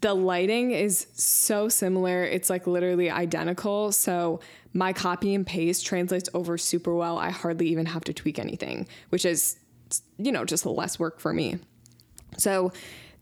the 0.00 0.14
lighting 0.14 0.72
is 0.72 1.06
so 1.14 1.68
similar. 1.68 2.22
It's 2.24 2.50
like 2.50 2.66
literally 2.66 3.10
identical. 3.10 3.92
So 3.92 4.40
my 4.72 4.92
copy 4.92 5.34
and 5.34 5.46
paste 5.46 5.84
translates 5.84 6.28
over 6.34 6.58
super 6.58 6.94
well. 6.94 7.18
I 7.18 7.30
hardly 7.30 7.68
even 7.68 7.86
have 7.86 8.04
to 8.04 8.12
tweak 8.12 8.38
anything, 8.38 8.86
which 9.08 9.24
is, 9.24 9.58
you 10.18 10.32
know, 10.32 10.44
just 10.44 10.66
less 10.66 10.98
work 10.98 11.18
for 11.18 11.32
me. 11.32 11.58
So 12.36 12.72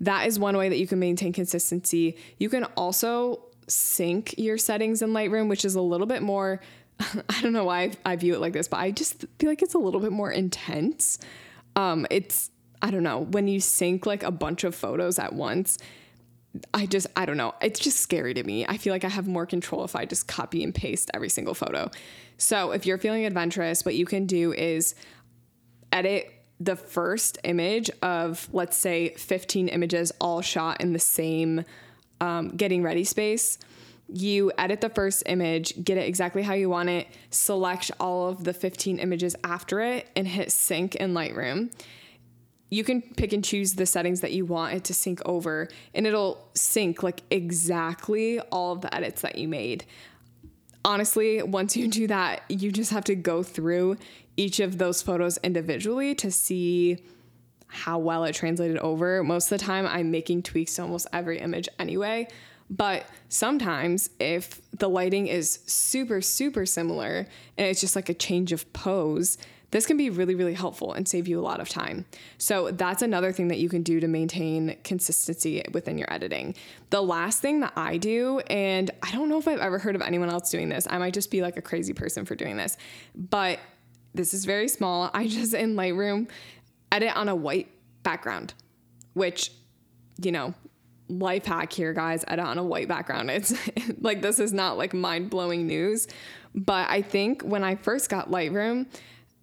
that 0.00 0.26
is 0.26 0.38
one 0.38 0.57
way 0.57 0.68
that 0.68 0.78
you 0.78 0.87
can 0.87 0.98
maintain 0.98 1.33
consistency. 1.33 2.16
You 2.38 2.48
can 2.48 2.64
also 2.76 3.40
sync 3.66 4.35
your 4.37 4.59
settings 4.59 5.02
in 5.02 5.11
Lightroom, 5.11 5.48
which 5.48 5.64
is 5.64 5.74
a 5.74 5.81
little 5.81 6.07
bit 6.07 6.22
more, 6.22 6.61
I 7.00 7.40
don't 7.40 7.52
know 7.52 7.64
why 7.64 7.92
I 8.04 8.16
view 8.16 8.35
it 8.35 8.40
like 8.40 8.52
this, 8.52 8.68
but 8.68 8.78
I 8.78 8.90
just 8.90 9.24
feel 9.38 9.48
like 9.48 9.62
it's 9.62 9.74
a 9.74 9.78
little 9.78 10.00
bit 10.00 10.12
more 10.12 10.31
intense. 10.31 11.18
Um, 11.76 12.07
it's, 12.11 12.50
I 12.80 12.90
don't 12.90 13.02
know, 13.02 13.20
when 13.20 13.48
you 13.48 13.60
sync 13.60 14.06
like 14.06 14.22
a 14.22 14.30
bunch 14.30 14.64
of 14.64 14.74
photos 14.74 15.18
at 15.18 15.32
once, 15.32 15.78
I 16.72 16.86
just, 16.86 17.06
I 17.16 17.26
don't 17.26 17.36
know. 17.36 17.54
It's 17.60 17.78
just 17.78 17.98
scary 17.98 18.34
to 18.34 18.42
me. 18.42 18.66
I 18.66 18.78
feel 18.78 18.92
like 18.92 19.04
I 19.04 19.08
have 19.08 19.28
more 19.28 19.46
control 19.46 19.84
if 19.84 19.94
I 19.94 20.04
just 20.04 20.26
copy 20.26 20.64
and 20.64 20.74
paste 20.74 21.10
every 21.14 21.28
single 21.28 21.54
photo. 21.54 21.90
So 22.36 22.72
if 22.72 22.86
you're 22.86 22.98
feeling 22.98 23.26
adventurous, 23.26 23.84
what 23.84 23.94
you 23.94 24.06
can 24.06 24.26
do 24.26 24.52
is 24.52 24.94
edit 25.92 26.32
the 26.60 26.76
first 26.76 27.38
image 27.44 27.90
of, 28.02 28.48
let's 28.52 28.76
say, 28.76 29.10
15 29.10 29.68
images 29.68 30.12
all 30.20 30.40
shot 30.40 30.80
in 30.80 30.92
the 30.92 30.98
same 30.98 31.64
um, 32.20 32.48
getting 32.50 32.82
ready 32.82 33.04
space. 33.04 33.58
You 34.08 34.50
edit 34.56 34.80
the 34.80 34.88
first 34.88 35.22
image, 35.26 35.84
get 35.84 35.98
it 35.98 36.08
exactly 36.08 36.42
how 36.42 36.54
you 36.54 36.70
want 36.70 36.88
it, 36.88 37.06
select 37.30 37.90
all 38.00 38.28
of 38.28 38.42
the 38.44 38.54
15 38.54 38.98
images 38.98 39.36
after 39.44 39.80
it, 39.80 40.08
and 40.16 40.26
hit 40.26 40.50
sync 40.50 40.94
in 40.94 41.12
Lightroom 41.12 41.70
you 42.70 42.85
can 42.85 43.02
pick 43.02 43.33
and 43.33 43.44
choose 43.44 43.74
the 43.74 43.87
settings 43.87 44.20
that 44.20 44.33
you 44.33 44.44
want 44.44 44.74
it 44.74 44.85
to 44.85 44.94
sync 44.94 45.20
over 45.26 45.68
and 45.94 46.07
it'll 46.07 46.48
sync 46.54 47.02
like 47.02 47.22
exactly 47.31 48.40
all 48.40 48.72
of 48.72 48.81
the 48.83 48.94
edits 48.94 49.22
that 49.22 49.38
you 49.38 49.48
made. 49.48 49.85
Honestly, 50.85 51.42
once 51.42 51.76
you 51.76 51.88
do 51.88 52.07
that, 52.07 52.42
you 52.48 52.70
just 52.70 52.90
have 52.90 53.04
to 53.04 53.14
go 53.14 53.42
through 53.42 53.96
each 54.37 54.61
of 54.61 54.78
those 54.78 55.02
photos 55.02 55.38
individually 55.38 56.14
to 56.14 56.31
see 56.31 56.98
how 57.66 57.98
well 57.98 58.24
it 58.24 58.35
translated 58.35 58.78
over. 58.78 59.22
Most 59.22 59.50
of 59.50 59.59
the 59.59 59.64
time, 59.64 59.87
I'm 59.87 60.11
making 60.11 60.42
tweaks 60.42 60.74
to 60.76 60.83
almost 60.83 61.07
every 61.12 61.38
image 61.38 61.68
anyway. 61.78 62.28
But 62.70 63.07
sometimes, 63.28 64.11
if 64.18 64.61
the 64.72 64.88
lighting 64.88 65.26
is 65.26 65.61
super, 65.66 66.20
super 66.20 66.66
similar 66.66 67.26
and 67.57 67.66
it's 67.66 67.81
just 67.81 67.96
like 67.96 68.09
a 68.09 68.14
change 68.14 68.52
of 68.52 68.70
pose, 68.72 69.38
this 69.70 69.87
can 69.87 69.96
be 69.96 70.11
really, 70.11 70.35
really 70.35 70.54
helpful 70.54 70.92
and 70.92 71.07
save 71.07 71.28
you 71.28 71.38
a 71.38 71.42
lot 71.42 71.61
of 71.61 71.68
time. 71.68 72.07
So, 72.38 72.70
that's 72.70 73.02
another 73.02 73.33
thing 73.33 73.48
that 73.48 73.59
you 73.59 73.68
can 73.68 73.83
do 73.83 74.00
to 74.00 74.09
maintain 74.09 74.76
consistency 74.85 75.62
within 75.72 75.98
your 75.98 76.12
editing. 76.12 76.54
The 76.90 77.02
last 77.02 77.40
thing 77.40 77.61
that 77.61 77.72
I 77.76 77.98
do, 77.98 78.40
and 78.48 78.90
I 79.02 79.11
don't 79.12 79.28
know 79.28 79.38
if 79.38 79.46
I've 79.46 79.61
ever 79.61 79.78
heard 79.78 79.96
of 79.96 80.02
anyone 80.02 80.31
else 80.31 80.50
doing 80.50 80.68
this, 80.68 80.87
I 80.88 80.98
might 80.98 81.14
just 81.14 81.31
be 81.31 81.42
like 81.42 81.57
a 81.57 81.62
crazy 81.62 81.92
person 81.92 82.24
for 82.24 82.35
doing 82.35 82.57
this, 82.57 82.76
but 83.14 83.59
this 84.14 84.35
is 84.35 84.44
very 84.44 84.68
small. 84.68 85.11
I 85.12 85.28
just 85.28 85.54
in 85.54 85.74
Lightroom 85.74 86.28
edit 86.90 87.16
on 87.16 87.28
a 87.28 87.37
white 87.37 87.68
background, 88.02 88.54
which, 89.14 89.52
you 90.20 90.33
know, 90.33 90.54
life 91.09 91.46
hack 91.46 91.72
here, 91.72 91.92
guys, 91.92 92.24
edit 92.28 92.44
on 92.44 92.59
a 92.59 92.64
white 92.64 92.88
background. 92.88 93.31
It's 93.31 93.54
like 94.00 94.22
this 94.22 94.38
is 94.38 94.52
not 94.52 94.78
like 94.78 94.94
mind 94.94 95.31
blowing 95.31 95.66
news, 95.66 96.09
but 96.54 96.88
I 96.88 97.02
think 97.02 97.42
when 97.42 97.64
I 97.64 97.76
first 97.76 98.11
got 98.11 98.31
Lightroom, 98.31 98.87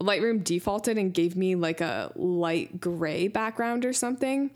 Lightroom 0.06 0.44
defaulted 0.44 0.98
and 0.98 1.13
gave 1.13 1.36
me 1.36 1.56
like 1.56 1.82
a 1.82 2.12
light 2.15 2.80
gray 2.80 3.28
background 3.28 3.86
or 3.86 3.94
something. 3.94 4.52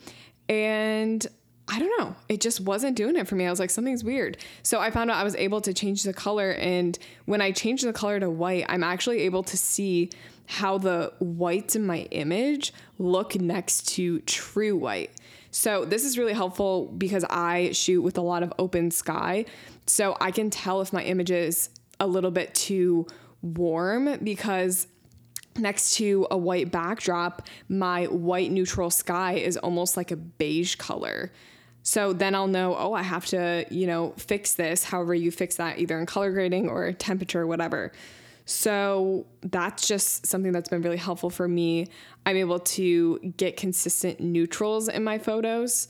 And 0.47 1.25
I 1.67 1.77
don't 1.77 1.99
know. 1.99 2.15
It 2.27 2.41
just 2.41 2.62
wasn't 2.62 2.95
doing 2.95 3.15
it 3.15 3.27
for 3.27 3.35
me. 3.35 3.45
I 3.45 3.49
was 3.49 3.59
like, 3.59 3.69
something's 3.69 4.03
weird. 4.03 4.38
So 4.63 4.79
I 4.79 4.89
found 4.89 5.12
out 5.12 5.17
I 5.17 5.23
was 5.23 5.35
able 5.35 5.62
to 5.62 5.73
change 5.73 6.03
the 6.03 6.13
color. 6.13 6.51
And 6.51 6.97
when 7.25 7.41
I 7.41 7.51
changed 7.51 7.85
the 7.85 7.93
color 7.93 8.19
to 8.19 8.29
white, 8.29 8.65
I'm 8.67 8.83
actually 8.83 9.21
able 9.21 9.43
to 9.43 9.57
see 9.57 10.09
how 10.47 10.79
the 10.79 11.13
whites 11.19 11.75
in 11.75 11.85
my 11.85 11.99
image 12.09 12.73
look 12.97 13.35
next 13.35 13.88
to 13.89 14.19
true 14.21 14.75
white. 14.75 15.12
So 15.51 15.85
this 15.85 16.03
is 16.03 16.17
really 16.17 16.33
helpful 16.33 16.88
because 16.88 17.23
I 17.29 17.71
shoot 17.71 18.01
with 18.01 18.17
a 18.17 18.21
lot 18.21 18.41
of 18.41 18.51
open 18.57 18.89
sky. 18.89 19.45
So 19.85 20.17
I 20.19 20.31
can 20.31 20.49
tell 20.49 20.81
if 20.81 20.91
my 20.91 21.03
image 21.03 21.29
is 21.29 21.69
a 21.99 22.07
little 22.07 22.31
bit 22.31 22.55
too 22.55 23.05
warm 23.43 24.17
because 24.23 24.88
next 25.59 25.95
to 25.95 26.27
a 26.31 26.37
white 26.37 26.71
backdrop, 26.71 27.47
my 27.67 28.05
white 28.05 28.51
neutral 28.51 28.89
sky 28.89 29.33
is 29.33 29.57
almost 29.57 29.97
like 29.97 30.11
a 30.11 30.15
beige 30.15 30.75
color. 30.75 31.31
So 31.83 32.13
then 32.13 32.35
I'll 32.35 32.47
know, 32.47 32.75
oh, 32.77 32.93
I 32.93 33.03
have 33.03 33.25
to, 33.27 33.65
you 33.69 33.87
know, 33.87 34.13
fix 34.17 34.53
this, 34.53 34.83
however 34.83 35.13
you 35.13 35.31
fix 35.31 35.55
that, 35.55 35.79
either 35.79 35.97
in 35.99 36.05
color 36.05 36.31
grading 36.31 36.69
or 36.69 36.91
temperature, 36.91 37.47
whatever. 37.47 37.91
So 38.45 39.27
that's 39.41 39.87
just 39.87 40.25
something 40.25 40.51
that's 40.51 40.69
been 40.69 40.81
really 40.81 40.97
helpful 40.97 41.29
for 41.29 41.47
me. 41.47 41.87
I'm 42.25 42.35
able 42.35 42.59
to 42.59 43.19
get 43.37 43.57
consistent 43.57 44.19
neutrals 44.19 44.89
in 44.89 45.03
my 45.03 45.19
photos, 45.19 45.87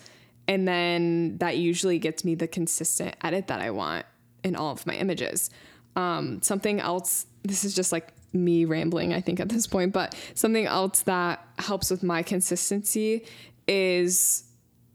and 0.47 0.67
then 0.67 1.38
that 1.38 1.58
usually 1.58 1.99
gets 1.99 2.25
me 2.25 2.36
the 2.36 2.47
consistent 2.47 3.15
edit 3.23 3.47
that 3.47 3.62
I 3.62 3.71
want 3.71 4.05
in 4.43 4.55
all 4.55 4.71
of 4.71 4.86
my 4.86 4.93
images. 4.95 5.49
Um, 5.95 6.41
something 6.41 6.79
else, 6.79 7.25
this 7.43 7.63
is 7.63 7.73
just 7.73 7.91
like 7.91 8.10
me 8.34 8.65
rambling, 8.65 9.13
I 9.13 9.22
think, 9.22 9.39
at 9.39 9.50
this 9.50 9.68
point, 9.68 9.94
but 9.94 10.15
something 10.36 10.65
else 10.65 11.02
that 11.02 11.46
helps 11.58 11.89
with 11.89 12.04
my 12.04 12.24
consistency 12.24 13.26
is 13.68 14.44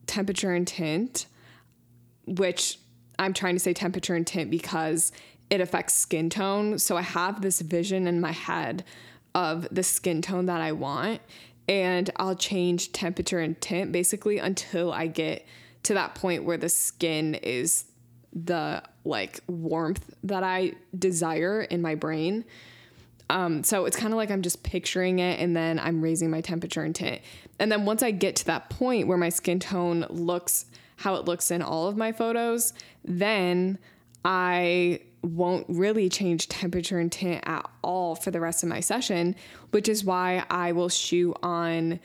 temperature 0.06 0.52
and 0.52 0.66
tint, 0.66 1.26
which 2.26 2.78
I'm 3.18 3.32
trying 3.32 3.54
to 3.54 3.60
say 3.60 3.72
temperature 3.72 4.14
and 4.14 4.26
tint 4.26 4.50
because 4.50 5.12
it 5.50 5.60
affects 5.60 5.94
skin 5.94 6.30
tone. 6.30 6.78
So 6.78 6.96
I 6.96 7.02
have 7.02 7.42
this 7.42 7.60
vision 7.60 8.06
in 8.06 8.20
my 8.20 8.32
head 8.32 8.84
of 9.34 9.66
the 9.70 9.82
skin 9.82 10.22
tone 10.22 10.46
that 10.46 10.60
I 10.60 10.72
want, 10.72 11.20
and 11.68 12.10
I'll 12.16 12.36
change 12.36 12.92
temperature 12.92 13.40
and 13.40 13.60
tint 13.60 13.92
basically 13.92 14.38
until 14.38 14.92
I 14.92 15.06
get 15.06 15.46
to 15.84 15.94
that 15.94 16.14
point 16.14 16.44
where 16.44 16.56
the 16.56 16.68
skin 16.68 17.34
is 17.34 17.84
the 18.32 18.82
like 19.04 19.40
warmth 19.46 20.14
that 20.24 20.42
I 20.42 20.72
desire 20.98 21.62
in 21.62 21.82
my 21.82 21.94
brain. 21.94 22.44
Um, 23.30 23.64
so 23.64 23.86
it's 23.86 23.96
kind 23.96 24.12
of 24.12 24.18
like 24.18 24.30
I'm 24.30 24.42
just 24.42 24.62
picturing 24.62 25.18
it 25.18 25.40
and 25.40 25.56
then 25.56 25.78
I'm 25.78 26.02
raising 26.02 26.30
my 26.30 26.40
temperature 26.40 26.82
and 26.82 26.94
tint. 26.94 27.22
And 27.58 27.72
then 27.72 27.84
once 27.84 28.02
I 28.02 28.10
get 28.10 28.36
to 28.36 28.46
that 28.46 28.70
point 28.70 29.08
where 29.08 29.18
my 29.18 29.30
skin 29.30 29.60
tone 29.60 30.06
looks 30.10 30.66
how 30.96 31.16
it 31.16 31.24
looks 31.24 31.50
in 31.50 31.62
all 31.62 31.88
of 31.88 31.96
my 31.96 32.12
photos, 32.12 32.72
then 33.04 33.78
I 34.24 35.00
won't 35.22 35.66
really 35.68 36.08
change 36.08 36.48
temperature 36.48 36.98
and 36.98 37.10
tint 37.10 37.42
at 37.46 37.68
all 37.82 38.14
for 38.14 38.30
the 38.30 38.40
rest 38.40 38.62
of 38.62 38.68
my 38.68 38.80
session, 38.80 39.34
which 39.70 39.88
is 39.88 40.04
why 40.04 40.44
I 40.50 40.72
will 40.72 40.90
shoot 40.90 41.36
on, 41.42 41.98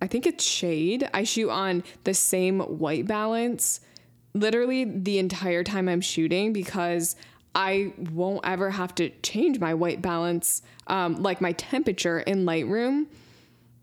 I 0.00 0.06
think 0.06 0.26
it's 0.26 0.44
shade. 0.44 1.08
I 1.12 1.24
shoot 1.24 1.50
on 1.50 1.82
the 2.04 2.14
same 2.14 2.60
white 2.60 3.06
balance 3.06 3.80
literally 4.34 4.84
the 4.84 5.18
entire 5.18 5.62
time 5.62 5.88
I'm 5.88 6.00
shooting 6.00 6.52
because 6.52 7.16
I 7.54 7.92
won't 8.12 8.40
ever 8.44 8.70
have 8.70 8.94
to 8.96 9.10
change 9.22 9.60
my 9.60 9.74
white 9.74 10.02
balance, 10.02 10.62
um, 10.88 11.22
like 11.22 11.40
my 11.40 11.52
temperature 11.52 12.20
in 12.20 12.44
Lightroom, 12.44 13.06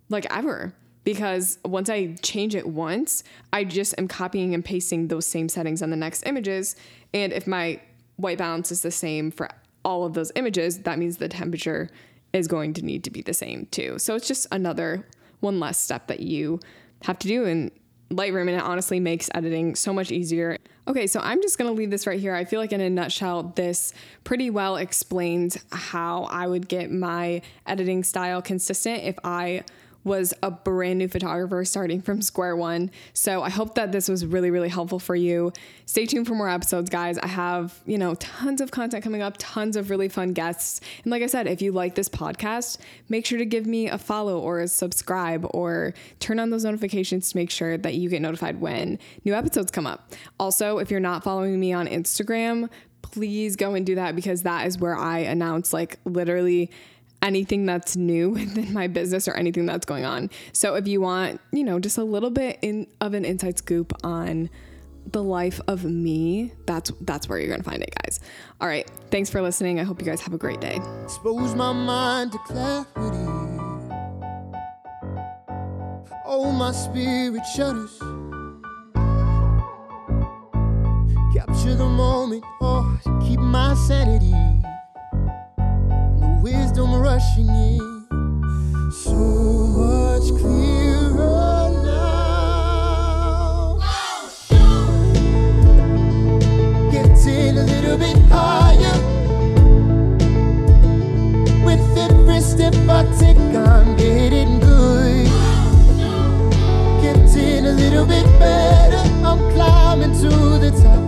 like 0.10 0.26
ever. 0.30 0.74
Because 1.04 1.58
once 1.66 1.90
I 1.90 2.16
change 2.22 2.54
it 2.54 2.68
once, 2.68 3.24
I 3.52 3.64
just 3.64 3.96
am 3.98 4.08
copying 4.08 4.54
and 4.54 4.64
pasting 4.64 5.08
those 5.08 5.26
same 5.26 5.50
settings 5.50 5.82
on 5.82 5.90
the 5.90 5.96
next 5.96 6.28
images. 6.28 6.76
And 7.14 7.34
if 7.34 7.48
my 7.48 7.82
white 8.18 8.38
balance 8.38 8.72
is 8.72 8.82
the 8.82 8.92
same 8.92 9.32
for 9.32 9.50
all 9.84 10.06
of 10.06 10.14
those 10.14 10.32
images, 10.36 10.80
that 10.80 11.00
means 11.00 11.18
the 11.18 11.28
temperature 11.28 11.90
is 12.34 12.48
going 12.48 12.74
to 12.74 12.86
need 12.86 13.04
to 13.06 13.10
be 13.10 13.22
the 13.22 13.34
same 13.34 13.68
too. 13.72 13.98
So 13.98 14.16
it's 14.16 14.28
just 14.28 14.46
another 14.52 15.08
one 15.40 15.60
less 15.60 15.80
step 15.80 16.08
that 16.08 16.20
you 16.20 16.60
have 17.04 17.18
to 17.20 17.28
do 17.28 17.46
in 17.46 17.72
Lightroom, 18.12 18.42
and 18.42 18.52
it 18.52 18.62
honestly 18.62 19.00
makes 19.00 19.30
editing 19.34 19.76
so 19.76 19.94
much 19.94 20.12
easier. 20.12 20.58
Okay, 20.88 21.08
so 21.08 21.20
I'm 21.22 21.42
just 21.42 21.58
gonna 21.58 21.72
leave 21.72 21.90
this 21.90 22.06
right 22.06 22.20
here. 22.20 22.36
I 22.36 22.46
feel 22.46 22.60
like, 22.60 22.72
in 22.72 22.82
a 22.82 22.90
nutshell, 22.90 23.54
this 23.56 23.94
pretty 24.24 24.50
well 24.50 24.76
explains 24.78 25.58
how 25.72 26.24
I 26.24 26.48
would 26.48 26.68
get 26.68 26.92
my 26.92 27.42
editing 27.66 28.04
style 28.04 28.42
consistent 28.42 29.04
if 29.04 29.18
I 29.24 29.64
was 30.04 30.34
a 30.42 30.50
brand 30.50 31.00
new 31.00 31.08
photographer 31.08 31.64
starting 31.66 32.02
from 32.02 32.22
square 32.22 32.56
one. 32.56 32.92
So 33.14 33.44
I 33.44 33.50
hope 33.50 33.76
that 33.76 33.92
this 33.92 34.10
was 34.10 34.26
really, 34.26 34.52
really 34.52 34.70
helpful 34.70 35.00
for 35.00 35.16
you. 35.16 35.52
Stay 35.86 36.06
tuned 36.06 36.28
for 36.28 36.34
more 36.34 36.50
episodes, 36.50 36.90
guys. 36.90 37.18
I 37.18 37.28
have, 37.28 37.80
you 37.86 37.98
know, 37.98 38.16
tons 38.16 38.62
of 38.62 38.72
content 38.72 39.04
coming 39.04 39.22
up, 39.22 39.36
tons 39.38 39.76
of 39.76 39.90
really 39.90 40.10
fun 40.10 40.34
guests. 40.34 40.82
And 41.04 41.12
like 41.12 41.22
I 41.22 41.28
said, 41.28 41.48
if 41.48 41.62
you 41.62 41.72
like 41.72 41.96
this 41.96 42.10
podcast, 42.10 42.78
make 43.10 43.26
sure 43.26 43.38
to 43.38 43.46
give 43.46 43.66
me 43.66 43.90
a 43.90 43.98
follow 43.98 44.40
or 44.40 44.62
a 44.62 44.68
subscribe 44.68 45.46
or 45.52 45.94
turn 46.20 46.40
on 46.40 46.50
those 46.50 46.64
notifications 46.64 47.32
to 47.32 47.38
make 47.38 47.52
sure 47.52 47.78
that 47.78 47.96
you 47.96 48.10
get 48.10 48.22
notified 48.22 48.60
when 48.60 48.98
new 49.24 49.34
episodes 49.34 49.72
come 49.72 49.86
up. 49.86 50.12
Also, 50.40 50.80
if 50.80 50.90
you're 50.90 51.00
not 51.00 51.24
following 51.24 51.60
me 51.60 51.74
on 51.74 51.88
Instagram, 51.88 52.70
please 53.02 53.56
go 53.56 53.74
and 53.76 53.86
do 53.86 53.96
that 53.96 54.16
because 54.16 54.44
that 54.44 54.68
is 54.68 54.78
where 54.78 54.96
I 54.96 55.20
announce 55.20 55.74
like 55.74 56.00
literally 56.06 56.72
anything 57.22 57.66
that's 57.66 57.96
new 57.96 58.30
within 58.32 58.74
my 58.74 58.88
business 58.88 59.28
or 59.28 59.34
anything 59.34 59.66
that's 59.66 59.86
going 59.86 60.06
on. 60.06 60.30
So 60.54 60.76
if 60.76 60.88
you 60.88 61.02
want, 61.02 61.42
you 61.52 61.64
know, 61.64 61.80
just 61.80 61.98
a 61.98 62.04
little 62.04 62.32
bit 62.32 62.60
in 62.62 62.88
of 63.00 63.14
an 63.14 63.26
inside 63.26 63.58
scoop 63.58 63.94
on 64.04 64.50
the 65.06 65.24
life 65.24 65.60
of 65.68 65.84
me, 65.84 66.54
that's 66.66 66.92
that's 67.02 67.28
where 67.28 67.40
you're 67.40 67.50
gonna 67.50 67.64
find 67.64 67.82
it, 67.82 67.94
guys. 68.04 68.20
All 68.60 68.68
right, 68.68 68.90
thanks 69.10 69.30
for 69.30 69.42
listening. 69.42 69.80
I 69.80 69.84
hope 69.84 70.00
you 70.00 70.06
guys 70.06 70.22
have 70.22 70.34
a 70.34 70.38
great 70.38 70.62
day. 70.62 70.80
Expose 71.04 71.56
my 71.56 71.74
mind 71.74 72.32
to 72.34 72.38
clarity. 72.40 73.42
Oh, 76.34 76.50
my 76.52 76.72
spirit 76.72 77.42
shudders. 77.54 78.00
Capture 81.34 81.76
the 81.76 81.86
moment, 81.86 82.44
oh, 82.62 83.00
keep 83.22 83.40
my 83.40 83.74
sanity 83.74 84.34
wisdom 86.42 86.96
rushing 86.96 87.48
in 87.48 87.80
so 88.92 89.14
much 89.14 90.24
clearer 90.42 91.70
now. 91.84 93.78
Getting 96.92 97.58
a 97.60 97.64
little 97.64 97.98
bit 97.98 98.18
higher 98.30 98.98
with 101.64 101.98
every 101.98 102.42
step 102.42 102.74
I 102.90 103.04
take. 103.20 103.38
I'm 103.38 103.96
getting 103.98 104.60
good. 104.60 105.28
Getting 107.04 107.66
a 107.68 107.74
little 107.74 108.06
bit 108.06 108.26
better. 108.40 109.04
I'm 109.24 109.38
climbing 109.54 110.14
to 110.22 110.30
the 110.58 110.72
top. 110.82 111.02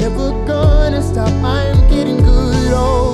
Never 0.00 0.30
gonna 0.46 1.02
stop. 1.02 1.28
I'm 1.42 1.84
oh. 2.76 3.13